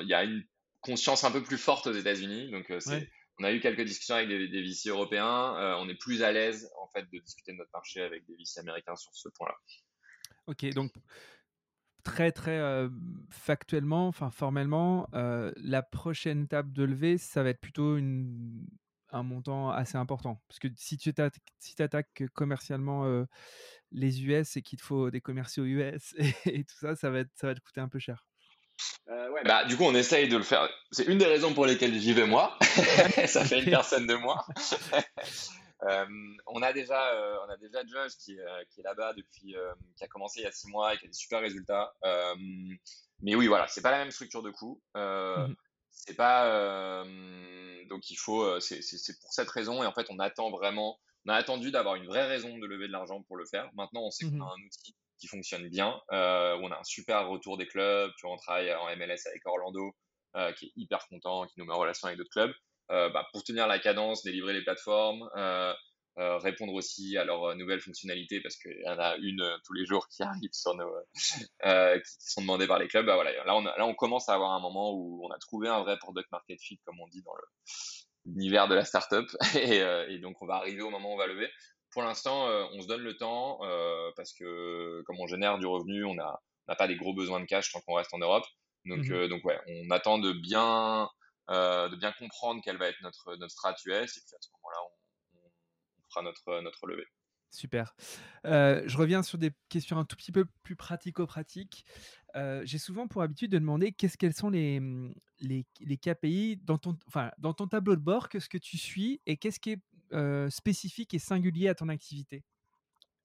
[0.00, 0.42] il y a une
[0.80, 4.28] conscience un peu plus forte aux États-Unis donc c'est on a eu quelques discussions avec
[4.28, 5.56] des, des VC européens.
[5.56, 8.34] Euh, on est plus à l'aise en fait de discuter de notre marché avec des
[8.34, 9.56] VC américains sur ce point-là.
[10.46, 10.92] Ok, donc
[12.02, 12.88] très très euh,
[13.30, 18.66] factuellement, enfin formellement, euh, la prochaine étape de levée, ça va être plutôt une,
[19.16, 20.40] un montant assez important.
[20.48, 21.12] Parce que si tu
[21.58, 23.26] si attaques commercialement
[23.92, 27.20] les US et qu'il te faut des commerciaux US et, et, tout ça, ça va,
[27.20, 28.26] être, ça va te coûter un peu cher.
[29.08, 30.68] Euh, ouais, bah, du coup, on essaye de le faire.
[30.90, 32.56] C'est une des raisons pour lesquelles j'y vais moi.
[33.26, 34.44] ça fait une personne de moi.
[35.82, 36.06] euh,
[36.46, 39.72] on a déjà, euh, on a déjà Josh qui, euh, qui est là-bas depuis, euh,
[39.96, 41.94] qui a commencé il y a six mois et qui a des super résultats.
[43.20, 44.82] mais oui, voilà, c'est pas la même structure de coût.
[44.94, 45.54] Mmh.
[45.90, 47.04] C'est pas,
[47.86, 48.80] donc il faut, c'est
[49.20, 49.82] pour cette raison.
[49.82, 52.86] Et en fait, on attend vraiment, on a attendu d'avoir une vraie raison de lever
[52.86, 53.70] de l'argent pour le faire.
[53.74, 54.60] Maintenant, on sait qu'on a mmh.
[54.60, 58.10] un outil qui fonctionne bien, euh, on a un super retour des clubs.
[58.18, 59.94] Tu vois, on travaille en MLS avec Orlando,
[60.36, 62.52] euh, qui est hyper content, qui nous met en relation avec d'autres clubs.
[62.90, 65.28] Euh, bah, pour tenir la cadence, délivrer les plateformes,
[66.18, 69.72] euh, euh, répondre aussi à leurs nouvelles fonctionnalités parce qu'il y en a une tous
[69.74, 70.90] les jours qui arrive sur nos
[71.62, 73.06] qui sont demandées par les clubs.
[73.06, 75.68] Bah, voilà, là on, là on commence à avoir un moment où on a trouvé
[75.68, 77.34] un vrai product market fit comme on dit dans
[78.24, 81.26] l'univers de la startup et, et donc on va arriver au moment où on va
[81.26, 81.48] lever
[81.96, 85.64] pour l'instant, euh, on se donne le temps euh, parce que comme on génère du
[85.64, 86.38] revenu, on n'a
[86.76, 88.44] pas des gros besoins de cash tant qu'on reste en Europe.
[88.84, 91.08] Donc, euh, donc ouais, on attend de bien,
[91.48, 94.55] de bien comprendre quelle va être notre, notre strat US et puis à ce moment-là,
[94.55, 94.55] on, on,
[96.16, 97.06] fera notre, notre levée.
[97.50, 97.94] Super.
[98.44, 101.84] je reviens sur des questions un tout petit peu plus pratico-pratiques.
[102.34, 104.80] J'ai souvent pour habitude de demander qu'est-ce quels sont les,
[105.40, 109.20] les, les, KPI dans ton, enfin, dans ton tableau de bord, qu'est-ce que tu suis
[109.26, 112.44] et qu'est-ce qui est spécifique et singulier à ton activité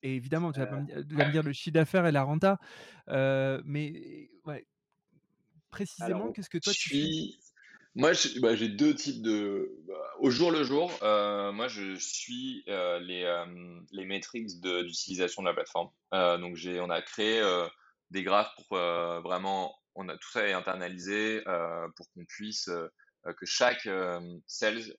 [0.04, 2.60] Et évidemment, tu vas, me dire le chiffre d'affaires et la renta,
[3.08, 4.65] mais ouais,
[5.71, 7.39] précisément, qu'est-ce que toi tu suis
[7.95, 9.77] Moi, bah, j'ai deux types de.
[9.86, 13.45] Bah, au jour le jour, euh, moi, je suis euh, les, euh,
[13.91, 15.89] les métriques d'utilisation de, la plateforme.
[16.12, 17.41] donc, j'ai, on a créé
[18.12, 19.75] des graphes pour vraiment.
[19.95, 21.41] On a tout ça est internalisé
[21.95, 22.69] pour qu'on puisse.
[23.25, 23.89] que chaque
[24.47, 24.95] sales.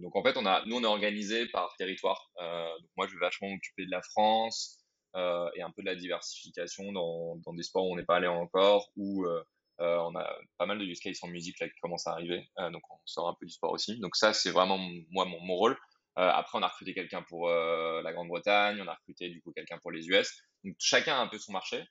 [0.00, 2.30] donc, en fait, on a, nous, on est organisé par territoire.
[2.38, 4.80] donc, moi, je vais vachement m'occuper de la France
[5.14, 8.26] et un peu de la diversification dans, dans des sports où on n'est pas allé
[8.26, 9.42] encore ou euh,
[9.80, 12.82] on a pas mal de use cases en musique qui commencent à arriver, euh, donc
[12.90, 13.98] on sort un peu du sport aussi.
[13.98, 14.78] Donc ça, c'est vraiment
[15.10, 15.76] moi mon, rôle.
[16.18, 19.78] Euh, après, on a recruté quelqu'un pour la Grande-Bretagne, on a recruté du coup quelqu'un
[19.78, 20.30] pour les US.
[20.64, 21.82] Donc chacun a un peu son marché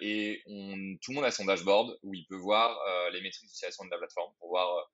[0.00, 2.78] et tout le monde a son dashboard où il peut voir
[3.12, 4.88] les métriques d'utilisation de la plateforme pour voir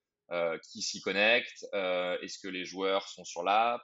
[0.73, 3.83] qui s'y connecte, est-ce que les joueurs sont sur l'app,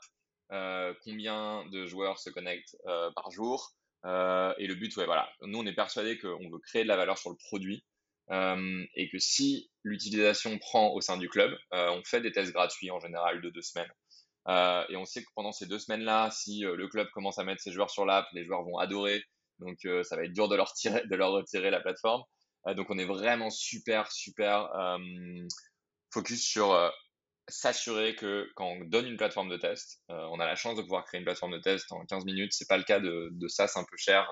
[1.05, 2.77] combien de joueurs se connectent
[3.15, 3.71] par jour.
[4.05, 5.31] et le but, ouais, voilà.
[5.43, 7.85] Nous, on est persuadé qu'on veut créer de la valeur sur le produit.
[8.33, 12.53] Euh, et que si l'utilisation prend au sein du club, euh, on fait des tests
[12.53, 13.91] gratuits en général de deux semaines.
[14.49, 17.63] Euh, et on sait que pendant ces deux semaines-là, si le club commence à mettre
[17.63, 19.23] ses joueurs sur l'app, les joueurs vont adorer.
[19.59, 20.69] Donc ça va être dur de leur,
[21.33, 22.23] retirer la plateforme.
[22.77, 24.69] donc on est vraiment super, super
[26.13, 26.93] focus sur
[27.49, 31.05] s'assurer que quand on donne une plateforme de test, on a la chance de pouvoir
[31.07, 32.53] créer une plateforme de test en 15 minutes.
[32.53, 34.31] C'est pas le cas de, de SaaS un peu cher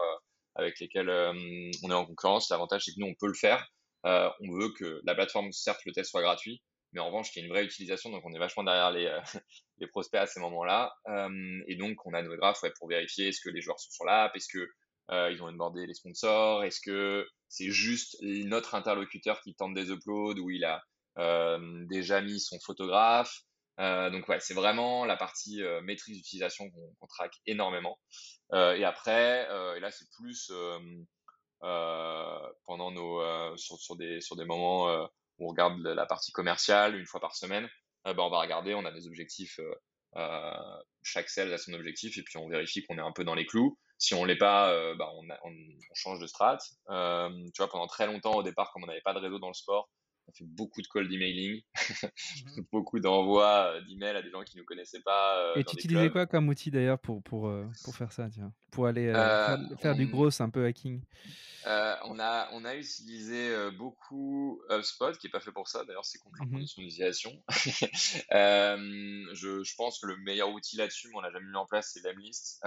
[0.54, 2.50] avec lesquels on est en concurrence.
[2.50, 3.66] L'avantage, c'est que nous, on peut le faire.
[4.06, 6.62] Euh, on veut que la plateforme, certes, le test soit gratuit,
[6.92, 8.10] mais en revanche, qu'il y ait une vraie utilisation.
[8.10, 9.20] Donc, on est vachement derrière les, euh,
[9.78, 10.94] les prospects à ces moments-là.
[11.08, 14.04] Euh, et donc, on a nos graphes pour vérifier est-ce que les joueurs sont sur
[14.04, 14.68] l'app, est-ce que
[15.10, 20.40] ils ont onboardé les sponsors, est-ce que c'est juste notre interlocuteur qui tente des uploads
[20.40, 20.82] ou il a
[21.90, 23.42] déjà mis son photographe.
[23.76, 27.98] donc ouais, c'est vraiment la partie maîtrise d'utilisation qu'on traque énormément.
[28.54, 30.50] et après, et là c'est plus
[32.74, 35.06] pendant nos euh, sur, sur, des sur des moments euh,
[35.38, 37.68] où on regarde la partie commerciale une fois par semaine.
[38.04, 39.60] Ben, on va regarder, on a des objectifs.
[41.02, 43.46] chaque sales a son objectif et puis on vérifie qu'on est un peu dans les
[43.46, 43.78] clous.
[43.96, 45.54] Si on l'est pas, bah, on, on,
[45.94, 46.58] change de strat.
[46.58, 49.54] tu vois, pendant très longtemps au départ, comme on n'avait pas de réseau dans le
[49.54, 49.88] sport,
[50.26, 54.62] on fait beaucoup de call d'emailing, mmh beaucoup d'envois d'emails à des gens qui ne
[54.62, 55.52] nous connaissaient pas.
[55.54, 57.50] Et tu utilisais quoi comme outil d'ailleurs pour, pour,
[57.84, 61.00] pour faire ça, tiens, pour aller faire, faire, du gros, un peu hacking
[61.66, 65.84] euh, on, a, on a utilisé euh, beaucoup HubSpot, qui n'est pas fait pour ça,
[65.84, 66.64] d'ailleurs c'est contre mmh
[68.32, 71.66] euh, je, je, pense que le meilleur outil là-dessus, mais on l'a jamais mis en
[71.66, 72.60] place, c'est Lemlist.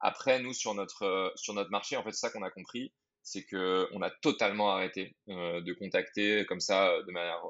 [0.00, 2.92] Après, nous, sur notre, sur notre marché, en fait, c'est ça qu'on a compris,
[3.22, 7.42] c'est qu'on a totalement arrêté de contacter comme ça, de manière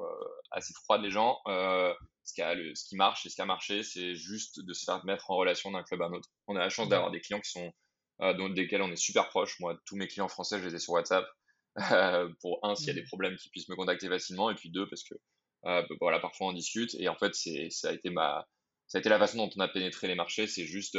[0.50, 1.40] assez froide les gens.
[1.46, 4.84] ce, qui a ce qui marche et ce qui a marché, c'est juste de se
[4.84, 6.28] faire mettre en relation d'un club à un autre.
[6.48, 7.72] On a la chance d'avoir des clients qui sont
[8.22, 9.58] euh, dont, desquels on est super proche.
[9.60, 11.26] Moi, tous mes clients français, je les ai sur WhatsApp.
[11.92, 13.06] Euh, pour un, s'il y a des mmh.
[13.06, 14.50] problèmes, qu'ils puissent me contacter facilement.
[14.50, 15.14] Et puis deux, parce que
[15.66, 16.94] euh, bah, voilà, parfois on discute.
[16.98, 17.34] Et en fait,
[17.70, 18.46] ça a été ma,
[18.88, 20.46] ça a été la façon dont on a pénétré les marchés.
[20.46, 20.98] C'est juste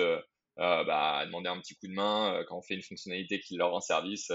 [0.58, 3.82] bah, demander un petit coup de main quand on fait une fonctionnalité qui leur rend
[3.82, 4.32] service.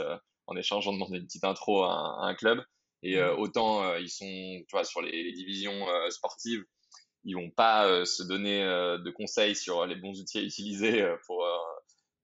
[0.47, 2.63] en échange, on demande une petite intro à un, club.
[3.03, 3.39] Et mmh.
[3.39, 6.63] autant ils sont, tu vois, sur les, divisions sportives,
[7.25, 11.47] ils vont pas se donner de conseils sur les bons outils à utiliser pour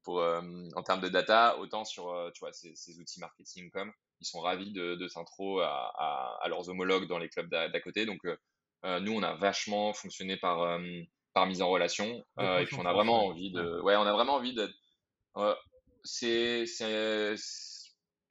[0.02, 0.40] pour, euh,
[0.74, 4.26] en termes de data, autant sur euh, tu vois, ces, ces, outils marketing comme ils
[4.26, 8.06] sont ravis de, de s'intro à, à, à, leurs homologues dans les clubs d'à côté.
[8.06, 10.78] Donc, euh, nous, on a vachement fonctionné par,
[11.34, 12.24] par mise en relation.
[12.38, 13.80] et puis, on a vraiment envie de.
[13.80, 14.72] Ouais, on a vraiment envie de.
[16.04, 16.66] c'est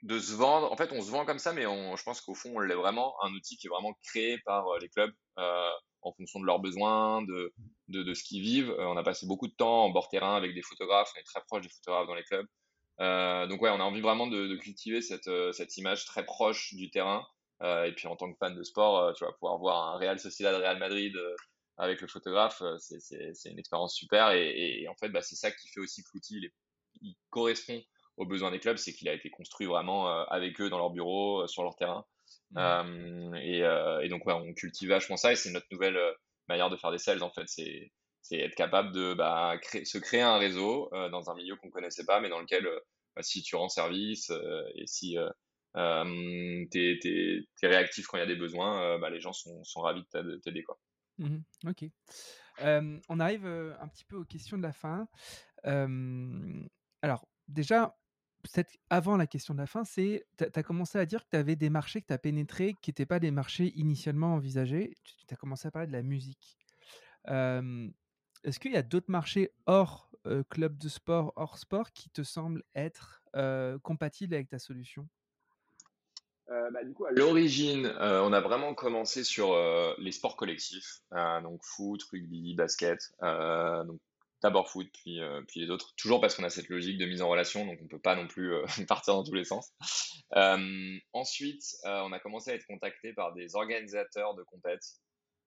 [0.04, 0.72] de se vendre.
[0.72, 2.76] En fait, on se vend comme ça, mais on, je pense qu'au fond, on l'est
[2.76, 3.16] vraiment.
[3.24, 5.12] Un outil qui est vraiment créé par les clubs.
[5.38, 5.70] Euh,
[6.02, 7.54] en fonction de leurs besoins, de,
[7.88, 8.72] de, de ce qu'ils vivent.
[8.72, 11.24] Euh, on a passé beaucoup de temps en bord terrain avec des photographes, on est
[11.24, 12.48] très proche des photographes dans les clubs.
[13.00, 16.26] Euh, donc ouais, on a envie vraiment de, de cultiver cette, euh, cette, image très
[16.26, 17.26] proche du terrain.
[17.62, 19.98] Euh, et puis en tant que fan de sport, euh, tu vas pouvoir voir un
[19.98, 21.16] Real Sociedad, Real Madrid
[21.78, 24.32] avec le photographe, c'est une expérience super.
[24.32, 26.52] Et, et, en fait, bah, c'est ça qui fait aussi que l'outil il,
[27.02, 27.82] il, correspond
[28.18, 31.48] aux besoins des clubs, c'est qu'il a été construit vraiment avec eux dans leur bureau,
[31.48, 32.06] sur leur terrain.
[32.52, 32.58] Mmh.
[32.58, 36.12] Euh, et, euh, et, donc, ouais, on cultive vachement ça et c'est notre nouvelle euh,
[36.48, 37.48] manière de faire des sales en fait.
[37.48, 37.92] C'est
[38.24, 42.06] c'est être capable de bah, créer, se créer un réseau dans un milieu qu'on connaissait
[42.06, 42.70] pas, mais dans lequel
[43.16, 44.32] bah, si tu rends service
[44.76, 46.80] et si euh, tu
[47.64, 50.38] es, réactif quand il y a des besoins, bah, les gens sont, sont ravis de
[50.38, 50.62] t'aider.
[50.62, 50.78] Quoi.
[51.18, 51.86] Mmh ok.
[52.62, 55.08] Euh, on arrive un petit peu aux questions de la fin.
[55.66, 56.64] Euh,
[57.02, 57.98] alors, déjà,
[58.42, 61.38] peut-être avant la question de la fin, c'est tu as commencé à dire que tu
[61.38, 64.96] avais des marchés que tu as pénétrés qui n'étaient pas des marchés initialement envisagés.
[65.04, 66.58] Tu as commencé à parler de la musique.
[67.28, 70.12] Est-ce qu'il y a d'autres marchés hors
[70.50, 73.24] club de sport, hors sport, qui te semblent être
[73.84, 75.08] compatibles avec ta solution?
[76.48, 79.56] Bah, du coup, à l'origine, on a vraiment commencé sur
[80.00, 81.02] les sports collectifs,
[81.44, 83.14] donc foot, rugby, basket,
[84.42, 87.30] d'abord foot, puis, puis les autres, toujours parce qu'on a cette logique de mise en
[87.30, 88.54] relation, donc on ne peut pas non plus
[88.88, 89.72] partir dans tous les sens.
[91.14, 94.86] ensuite, on a commencé à être contacté par des organisateurs de compètes.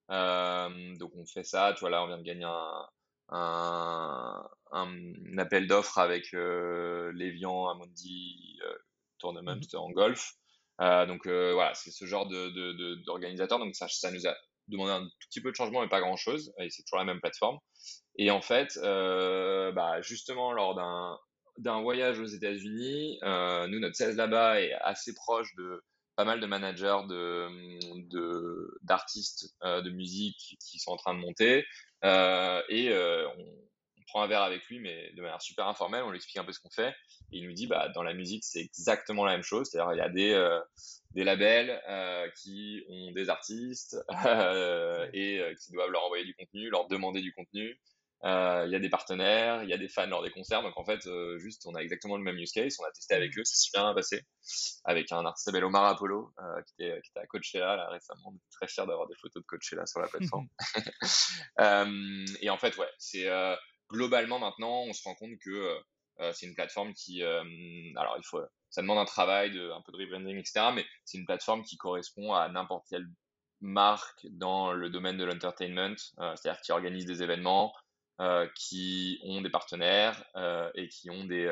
[0.08, 2.86] donc on fait ça, tu vois là, on vient de gagner un,
[3.30, 8.58] un, un appel d'offres avec euh, l'Evian Amundi
[9.18, 10.34] Tournament mmh en golf.
[10.78, 13.58] donc voilà, c'est ce genre d'organisateur.
[13.58, 14.34] De, de, donc ça, ça nous a
[14.68, 16.52] demandé un tout petit peu de changement, mais pas grand chose.
[16.58, 17.58] Et c'est toujours la même plateforme.
[18.16, 21.18] Et en fait, euh, bah, justement, lors d'un
[21.58, 25.84] d'un voyage aux États-Unis, euh, nous, notre 16 là-bas est assez proche de
[26.16, 31.64] pas mal de managers de d'artistes euh, de, musique qui sont en train de monter.
[32.02, 36.02] Et on, on, prend un verre avec lui, mais de manière super informelle.
[36.04, 36.90] On lui explique un peu ce qu'on fait.
[37.32, 39.68] Et il nous dit, bah, dans la musique, c'est exactement la même chose.
[39.68, 40.60] C'est-à-dire, il y a des
[41.12, 41.80] des labels
[42.36, 43.96] qui ont des artistes
[45.12, 47.78] et qui doivent leur envoyer du contenu, leur demander du contenu.
[48.24, 50.62] Il y a des partenaires, il y a des fans lors des concerts.
[50.62, 51.06] Donc en fait,
[51.38, 52.76] juste, on a exactement le même use case.
[52.80, 54.22] On a testé avec eux, c'est super bien passé.
[54.84, 56.32] Avec un artiste s'appelle Omar Apollo,
[56.66, 58.32] qui, était, qui était à Coachella là, récemment.
[58.32, 60.48] On est très fiers d'avoir des photos de Coachella sur la plateforme.
[62.40, 63.28] et en fait, ouais, c'est
[63.90, 65.78] globalement maintenant, on se rend compte que
[66.32, 68.40] c'est une plateforme qui, alors il faut
[68.74, 70.70] ça demande un travail, de, un peu de rebranding, etc.
[70.74, 73.06] Mais c'est une plateforme qui correspond à n'importe quelle
[73.60, 77.72] marque dans le domaine de l'entertainment, euh, c'est-à-dire qui organise des événements,
[78.20, 81.48] euh, qui ont des partenaires euh, et qui ont des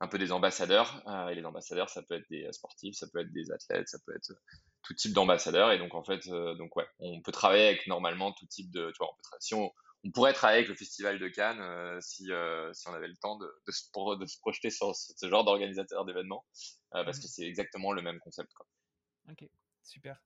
[0.00, 1.02] un peu des ambassadeurs.
[1.30, 4.14] et les ambassadeurs, ça peut être des sportifs, ça peut être des athlètes, ça peut
[4.16, 4.32] être
[4.82, 5.70] tout type d'ambassadeurs.
[5.70, 8.98] Et donc en fait, donc ouais, on peut travailler avec normalement tout type de, tu
[8.98, 9.70] vois, on peut si on,
[10.04, 13.16] on pourrait travailler avec le Festival de Cannes euh, si, euh, si on avait le
[13.16, 13.84] temps de, de, se,
[14.18, 16.44] de se, projeter sur ce genre d'organisateur d'événements,
[16.94, 17.22] euh, parce mmh.
[17.22, 18.52] que c'est exactement le même concept.
[18.54, 18.66] Quoi.
[19.30, 19.48] Ok,
[19.82, 20.20] super.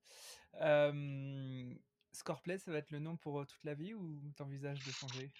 [2.12, 5.31] Scoreplay, ça va être le nom pour toute la vie ou tu envisages de changer?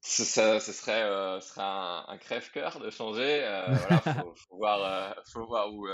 [0.00, 3.40] Ça, ce serait, euh, serait un, un crève-cœur de changer.
[3.66, 5.88] voilà, faut, faut, voir, faut voir où,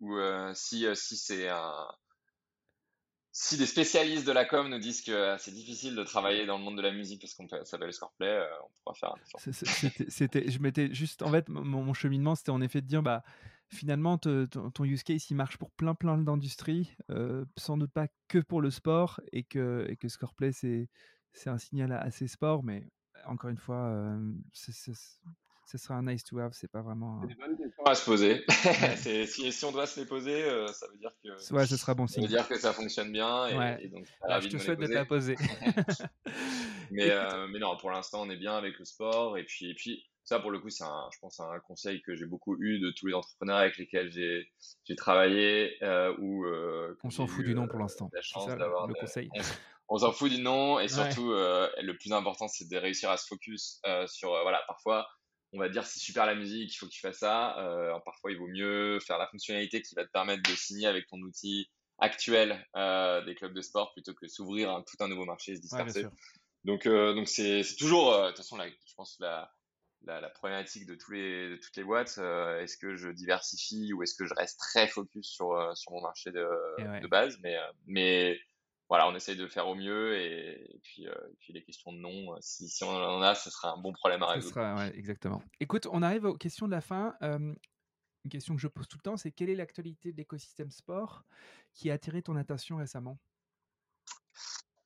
[0.00, 0.18] où
[0.54, 1.86] si, si c'est un,
[3.32, 6.58] si des spécialistes de la com nous disent que euh, c'est difficile de travailler dans
[6.58, 9.40] le monde de la musique parce qu'on s'appelle Scoreplay, euh, on pourra faire un effort.
[10.08, 13.22] C'était, je m'étais juste, en fait, mon, cheminement, c'était en effet de dire, bah,
[13.70, 18.38] finalement, ton, use case, il marche pour plein, plein d'industries, euh, sans doute pas que
[18.38, 20.88] pour le sport, et que, et que Scoreplay, c'est,
[21.32, 22.90] c'est un signal assez sport, mais
[23.26, 24.18] encore une fois,
[24.52, 24.72] c'est,
[25.70, 27.20] ce sera un nice to have, c'est pas vraiment.
[27.22, 28.44] C'est des bonnes questions à se poser.
[29.26, 31.54] si, si, on doit se les poser, euh, ça veut dire que.
[31.54, 32.24] Ouais, ce sera bon signe.
[32.24, 33.46] Ça veut dire que ça fonctionne bien.
[33.46, 33.88] Et, ouais.
[33.88, 34.04] donc,
[34.40, 35.36] je te souhaite de te la poser.
[36.90, 39.38] mais, euh, mais non, pour l'instant, on est bien avec le sport.
[39.38, 42.14] Et puis, et puis ça, pour le coup, c'est un, je pense, un conseil que
[42.14, 45.76] j'ai beaucoup eu de tous les entrepreneurs avec lesquels j'ai, travaillé.
[45.82, 48.10] Euh, où, euh, on s'en fout du nom pour l'instant.
[48.12, 49.28] La chance d'avoir le conseil.
[49.88, 53.26] On, s'en fout du nom et surtout, le plus important, c'est de réussir à se
[53.26, 55.06] focus sur, voilà, parfois
[55.52, 57.58] on va dire c'est super la musique, il faut que tu fasses ça.
[57.58, 61.06] Euh, parfois, il vaut mieux faire la fonctionnalité qui va te permettre de signer avec
[61.08, 65.24] ton outil actuel euh, des clubs de sport plutôt que s'ouvrir à tout un nouveau
[65.24, 66.06] marché et se disperser.
[66.64, 69.52] donc, euh, donc c'est toujours, de toute façon, je pense la,
[70.04, 72.18] la, la, problématique de, tous les, de toutes les boîtes.
[72.18, 76.30] est-ce que je diversifie ou est-ce que je reste très focus sur, sur mon marché
[76.30, 77.38] de, de base?
[77.42, 78.38] Mais, mais
[78.90, 82.34] voilà, on essaye de faire au mieux et, puis, euh, puis, les questions de nom,
[82.34, 84.54] euh, si, si, on en a, ce sera un bon problème à résoudre.
[84.54, 85.40] Sera, ouais, exactement.
[85.60, 87.14] Écoute, on arrive aux questions de la fin.
[87.22, 87.56] une
[88.28, 91.22] question que je pose tout le temps, c'est quelle est l'actualité de l'écosystème sport
[91.72, 93.16] qui a attiré ton attention récemment?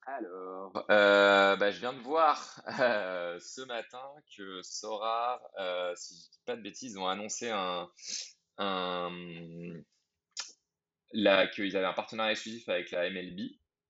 [0.07, 2.38] Alors, euh, bah, je viens de voir
[2.69, 4.03] ce matin
[4.37, 5.40] que Sora,
[5.97, 7.88] si je dis pas de bêtises, ont annoncé un,
[8.59, 9.11] un
[11.55, 13.40] qu'ils avaient un partenariat exclusif avec la MLB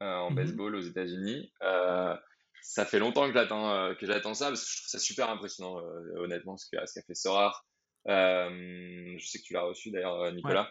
[0.03, 1.53] euh, en mmh baseball aux États-Unis.
[1.63, 2.17] Euh,
[2.63, 5.31] ça fait longtemps que j'attends euh, que j'attends ça parce que je trouve ça super
[5.31, 5.81] impressionnant
[6.17, 7.67] honnêtement ce qu'a ce qu'a fait Sorar.
[8.07, 10.71] je sais que tu l'as reçu d'ailleurs Nicolas.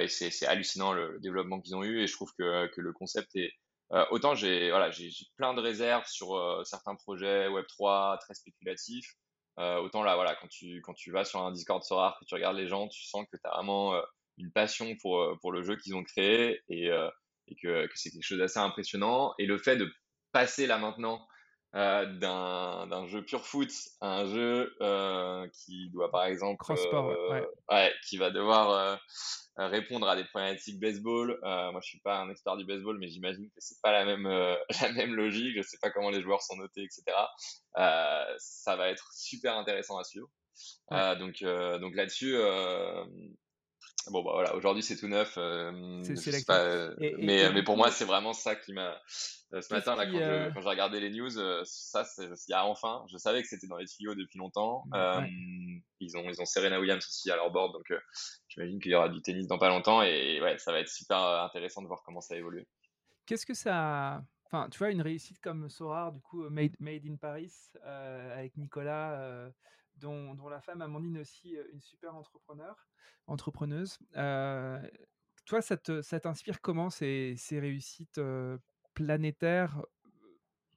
[0.00, 3.34] et c'est hallucinant le, développement qu'ils ont eu et je trouve que, que le concept
[3.36, 3.52] est
[4.10, 9.14] autant j'ai voilà j'ai plein de réserves sur certains projets Web 3 très spéculatifs
[9.58, 12.56] autant là voilà quand tu quand tu vas sur un Discord Sorar que tu regardes
[12.56, 13.94] les gens tu sens que tu as vraiment
[14.38, 16.90] une passion pour pour le jeu qu'ils ont créé et
[17.48, 19.34] et que, que c'est quelque chose d'assez impressionnant.
[19.38, 19.92] Et le fait de
[20.32, 21.26] passer là maintenant
[21.74, 23.70] euh, d'un jeu pure foot
[24.02, 27.94] à un jeu euh, qui doit par exemple euh, ouais.
[28.06, 28.96] qui va devoir euh,
[29.56, 31.38] répondre à des problématiques baseball.
[31.42, 34.26] Moi je suis pas un expert du baseball mais j'imagine que c'est pas la même
[34.82, 35.56] la même logique.
[35.56, 37.16] Je sais pas comment les joueurs sont notés etc
[37.74, 40.28] ça va être super intéressant à suivre.
[40.90, 42.36] Donc, donc là-dessus,
[44.08, 45.34] bon, bah voilà, aujourd'hui c'est tout neuf.
[45.34, 46.44] c'est
[47.18, 49.00] mais, mais pour moi, c'est vraiment ça qui m'a.
[49.08, 51.30] ce matin, là, quand, j'ai regardé les news,
[51.64, 53.04] ça, il y a enfin.
[53.10, 54.84] Je savais que c'était dans les tuyaux depuis longtemps.
[56.00, 57.92] ils, ont, ils ont Serena Williams aussi à leur board, donc
[58.48, 60.02] j'imagine qu'il y aura du tennis dans pas longtemps.
[60.02, 62.66] Et ouais, ça va être super intéressant de voir comment ça évolue.
[63.26, 64.22] Qu'est-ce que ça.
[64.46, 67.52] Enfin, tu vois, une réussite comme Sorar, du coup, Made, Made in Paris,
[67.84, 69.50] avec Nicolas,
[70.02, 72.76] dont, la femme Amandine aussi, une super entrepreneur
[73.26, 73.98] entrepreneuse.
[74.16, 74.80] Euh,
[75.46, 78.20] toi, ça, t'inspire comment ces, réussites
[78.94, 79.82] planétaires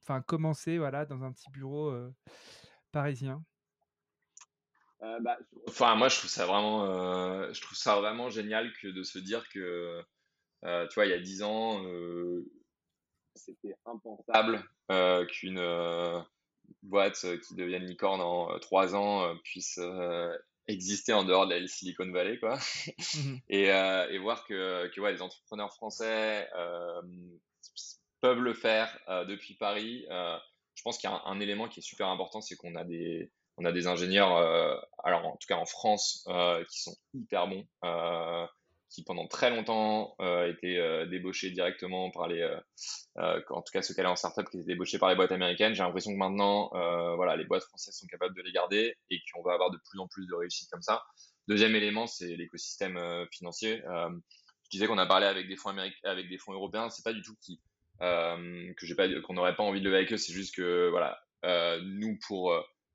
[0.00, 1.92] Enfin, commencer voilà, dans un petit bureau
[2.92, 3.44] parisien?
[5.00, 5.36] Bah,
[5.96, 10.00] moi, je trouve ça vraiment, je trouve ça vraiment génial que de se dire que,
[10.62, 11.82] tu vois, il y a dix ans,
[13.34, 14.64] c'était impensable
[15.28, 15.58] qu'une
[16.96, 19.78] boîte qui devienne licorne en trois ans puisse
[20.68, 22.58] exister en dehors de la Silicon Valley, quoi.
[23.14, 27.02] Mmh et, euh, et, voir que, que ouais, les entrepreneurs français euh,
[28.20, 30.06] peuvent le faire euh, depuis Paris.
[30.08, 33.30] je pense qu'il y a un, élément qui est super important, c'est qu'on a des
[33.58, 34.36] on a des ingénieurs,
[35.02, 36.28] alors en tout cas en France,
[36.68, 37.66] qui sont hyper bons
[38.88, 42.58] qui pendant très longtemps euh, étaient euh, débauchés directement par les, euh,
[43.18, 45.32] euh, en tout cas ceux qui allaient en startup qui étaient débauchés par les boîtes
[45.32, 45.74] américaines.
[45.74, 46.70] J'ai l'impression que maintenant,
[47.16, 49.98] voilà, les boîtes françaises sont capables de les garder et qu'on va avoir de plus
[49.98, 51.04] en plus de réussite comme ça.
[51.48, 52.98] Deuxième élément, c'est l'écosystème
[53.32, 53.82] financier.
[53.84, 56.90] je disais qu'on a parlé avec des fonds américains, avec des fonds européens.
[56.90, 57.60] C'est pas du tout qui
[57.98, 60.16] que j'ai pas, qu'on n'aurait pas envie de lever avec eux.
[60.16, 61.18] C'est juste que voilà,
[61.82, 62.52] nous pour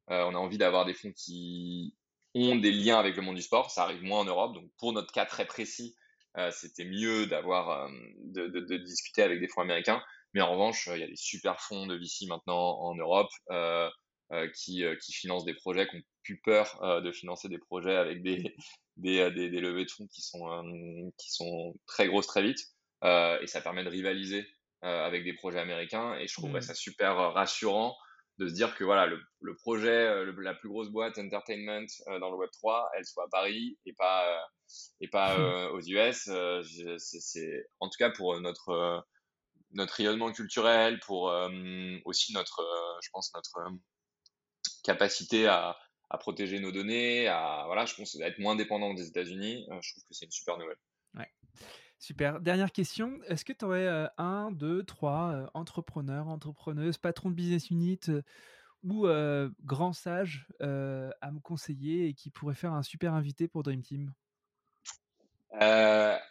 [0.07, 1.95] on a envie d'avoir des fonds qui
[2.33, 3.71] ont des liens avec le monde du sport.
[3.71, 4.53] Ça arrive moins en Europe.
[4.53, 5.95] Donc, pour notre cas très précis,
[6.37, 7.89] euh, c'était mieux d'avoir euh,
[8.23, 10.01] de, de, de, discuter avec des fonds américains.
[10.33, 13.89] Mais en revanche, il y a des super fonds de VC maintenant en Europe euh,
[14.31, 18.21] euh qui, qui financent des projets qui ont plus peur de financer des projets avec
[18.21, 18.55] des,
[18.97, 22.59] des, des, des levées de fonds qui sont, qui sont très grosses très vite.
[23.03, 24.47] et ça permet de rivaliser
[24.81, 26.15] avec des projets américains.
[26.15, 26.63] Et je trouverais mmh.
[26.63, 27.97] ça super rassurant
[28.41, 32.19] de se dire que voilà le, le projet, euh, la plus grosse boîte entertainment euh,
[32.19, 34.41] dans le Web 3, elle soit à Paris et pas euh,
[34.99, 35.35] et pas
[35.73, 36.29] aux US.
[36.97, 39.05] c'est en tout cas pour notre
[39.73, 41.33] notre rayonnement culturel, pour
[42.03, 42.61] aussi notre,
[43.01, 43.71] je pense notre
[44.83, 45.77] capacité à,
[46.09, 49.65] à, protéger nos données, à voilà, je pense être moins dépendant des États-Unis.
[49.81, 50.77] je trouve que c'est une super nouvelle.
[51.13, 51.31] Ouais.
[52.01, 52.41] Super.
[52.41, 53.19] Dernière question.
[53.27, 53.87] Est-ce que tu aurais
[54.17, 57.99] un, deux, trois entrepreneurs, entrepreneuses, patrons de business unit
[58.83, 59.05] ou
[59.63, 64.11] grands sages à me conseiller et qui pourraient faire un super invité pour Dream Team?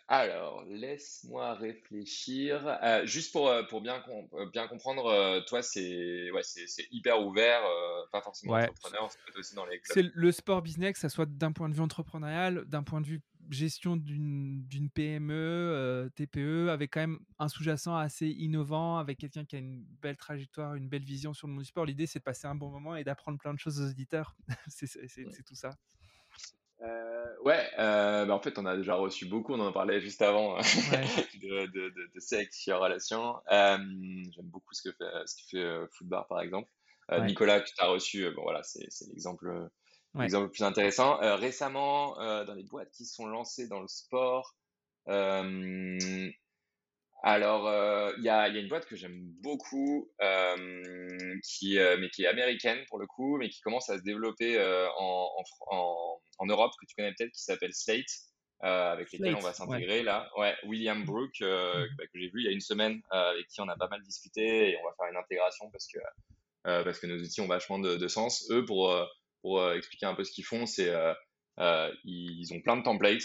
[0.09, 2.77] Alors, laisse-moi réfléchir.
[3.05, 4.03] juste pour, pour bien,
[4.53, 7.63] bien comprendre, toi, c'est ouais, c'est hyper ouvert,
[8.11, 9.95] pas forcément entrepreneur, c'est aussi dans les clubs.
[9.95, 13.07] C'est le sport business, que ça soit d'un point de vue entrepreneurial, d'un point de
[13.07, 19.45] vue gestion d'une PME, euh, TPE, avec quand même un sous-jacent assez innovant, avec quelqu'un
[19.45, 21.85] qui a une belle trajectoire, une belle vision sur le monde du sport.
[21.85, 24.37] L'idée, c'est de passer un bon moment et d'apprendre plein de choses aux auditeurs.
[24.69, 25.71] c'est tout ça.
[26.83, 30.23] Euh, ouais, euh, bah, en fait, on a déjà reçu beaucoup, on en parlait juste
[30.23, 33.37] avant de, de, de, de sexe relation.
[33.51, 36.71] J'aime beaucoup ce que fait, ce que fait Footbar, par exemple.
[37.23, 39.69] Nicolas, que tu as reçu, bon voilà, c'est l'exemple
[40.19, 41.23] L'exemple le plus intéressant.
[41.23, 44.57] Euh, récemment, euh, dans les boîtes qui sont lancées dans le sport,
[45.09, 46.31] euh,
[47.23, 47.69] alors
[48.17, 50.11] il y a, y, a, une boîte que j'aime beaucoup,
[51.45, 54.59] qui, mais qui est américaine pour le coup, mais qui commence à se développer
[54.99, 55.29] en,
[55.71, 58.07] en, en, Europe, que tu connais peut-être, qui s'appelle Slate.
[58.61, 60.31] avec lesquels on va s'intégrer là.
[60.39, 61.87] Ouais, William Brook, mmh.
[61.99, 64.03] bah, que j'ai vu il y a une semaine, avec qui on a pas mal
[64.03, 65.99] discuté et on va faire une intégration parce que
[66.65, 68.47] parce que nos outils ont vachement de, de sens.
[68.51, 68.95] Eux, pour
[69.43, 71.15] pour euh, expliquer un peu ce qu'ils font, c'est euh,
[71.59, 73.23] euh, ils ont plein de templates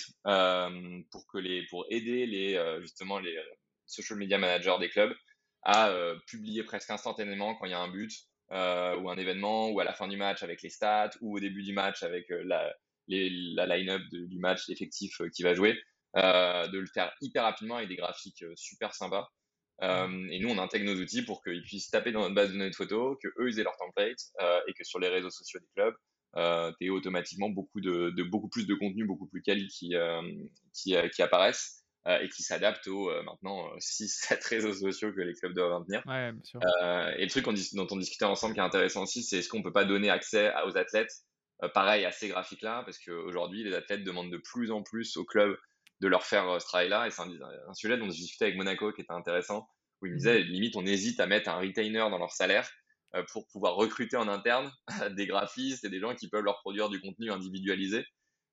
[1.12, 3.38] pour que les pour aider les justement les
[3.86, 5.14] social media managers des clubs
[5.64, 5.94] à
[6.28, 8.12] publier presque instantanément quand il y a un but
[8.50, 11.64] ou un événement, ou à la fin du match avec les stats, ou au début
[11.64, 12.74] du match avec la,
[13.08, 15.80] la line-up du match, l'effectif qui va jouer,
[16.16, 19.30] de le faire hyper rapidement avec des graphiques super sympas.
[19.82, 22.54] Euh, et nous, on intègre nos outils pour qu'ils puissent taper dans notre base de
[22.54, 25.30] données de photos, que eux ils aient leur template euh, et que sur les réseaux
[25.30, 25.96] sociaux des clubs,
[26.38, 29.96] euh, tu aies automatiquement beaucoup de, de, beaucoup plus de contenu, beaucoup plus quali qui,
[29.96, 30.22] euh,
[30.74, 35.80] qui, qui, apparaissent et qui s'adaptent aux maintenant 6-7 réseaux sociaux que les clubs doivent
[35.80, 36.04] maintenir.
[36.06, 36.60] Ouais, bien sûr.
[37.18, 39.74] et le truc dont on discutait ensemble qui est intéressant aussi, c'est est-ce qu'on peut
[39.74, 41.12] pas donner accès aux athlètes
[41.74, 45.58] pareil à ces graphiques-là, parce qu'aujourd'hui, les athlètes demandent de plus en plus aux clubs
[46.06, 47.08] de leur faire euh, ce travail-là.
[47.08, 49.68] Et c'est un, sujet dont j'ai discuté avec Monaco qui était intéressant,
[50.02, 50.50] où il me disait, mhm.
[50.52, 52.70] limite, on hésite à mettre un retainer dans leur salaire
[53.32, 54.70] pour pouvoir recruter en interne
[55.16, 58.06] des graphistes et des gens qui peuvent leur produire du contenu individualisé.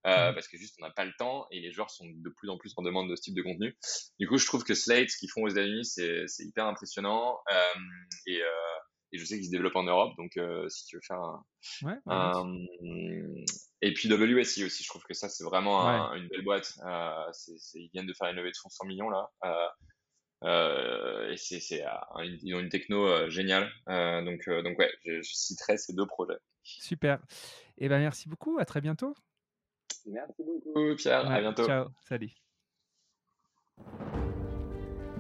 [0.05, 0.35] Mmh.
[0.35, 2.59] parce que juste on n'a pas le temps et les joueurs sont de plus en
[2.59, 3.77] plus en demande de ce type de contenu.
[4.19, 7.39] Du coup, je trouve que Slate, ce qu'ils font aux États-Unis, c'est hyper impressionnant
[8.27, 8.43] et,
[9.13, 11.45] et je sais qu'ils se développent en Europe, donc euh, si tu veux faire un,
[11.83, 11.99] ouais,
[13.83, 16.79] et puis WSI aussi, je trouve que ça c'est vraiment une belle boîte.
[16.85, 17.31] Euh,
[17.75, 19.31] ils viennent de faire une levée de fonds 100 millions là,
[20.45, 21.61] euh, et c'est
[22.23, 23.71] ils ont une techno géniale.
[23.87, 26.39] donc donc ouais, je, je, citerai ces deux projets.
[26.63, 27.19] Super.
[27.79, 28.59] Et eh ben merci beaucoup.
[28.59, 29.15] À très bientôt.
[30.07, 31.31] Merci beaucoup Pierre.
[31.31, 31.67] à bientôt.
[31.67, 31.89] Ciao.
[32.01, 32.33] Salut.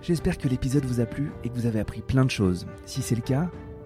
[0.03, 2.67] J'espère que l'épisode vous a plu et que vous avez appris plein de choses.
[2.87, 3.49] Si c'est le cas,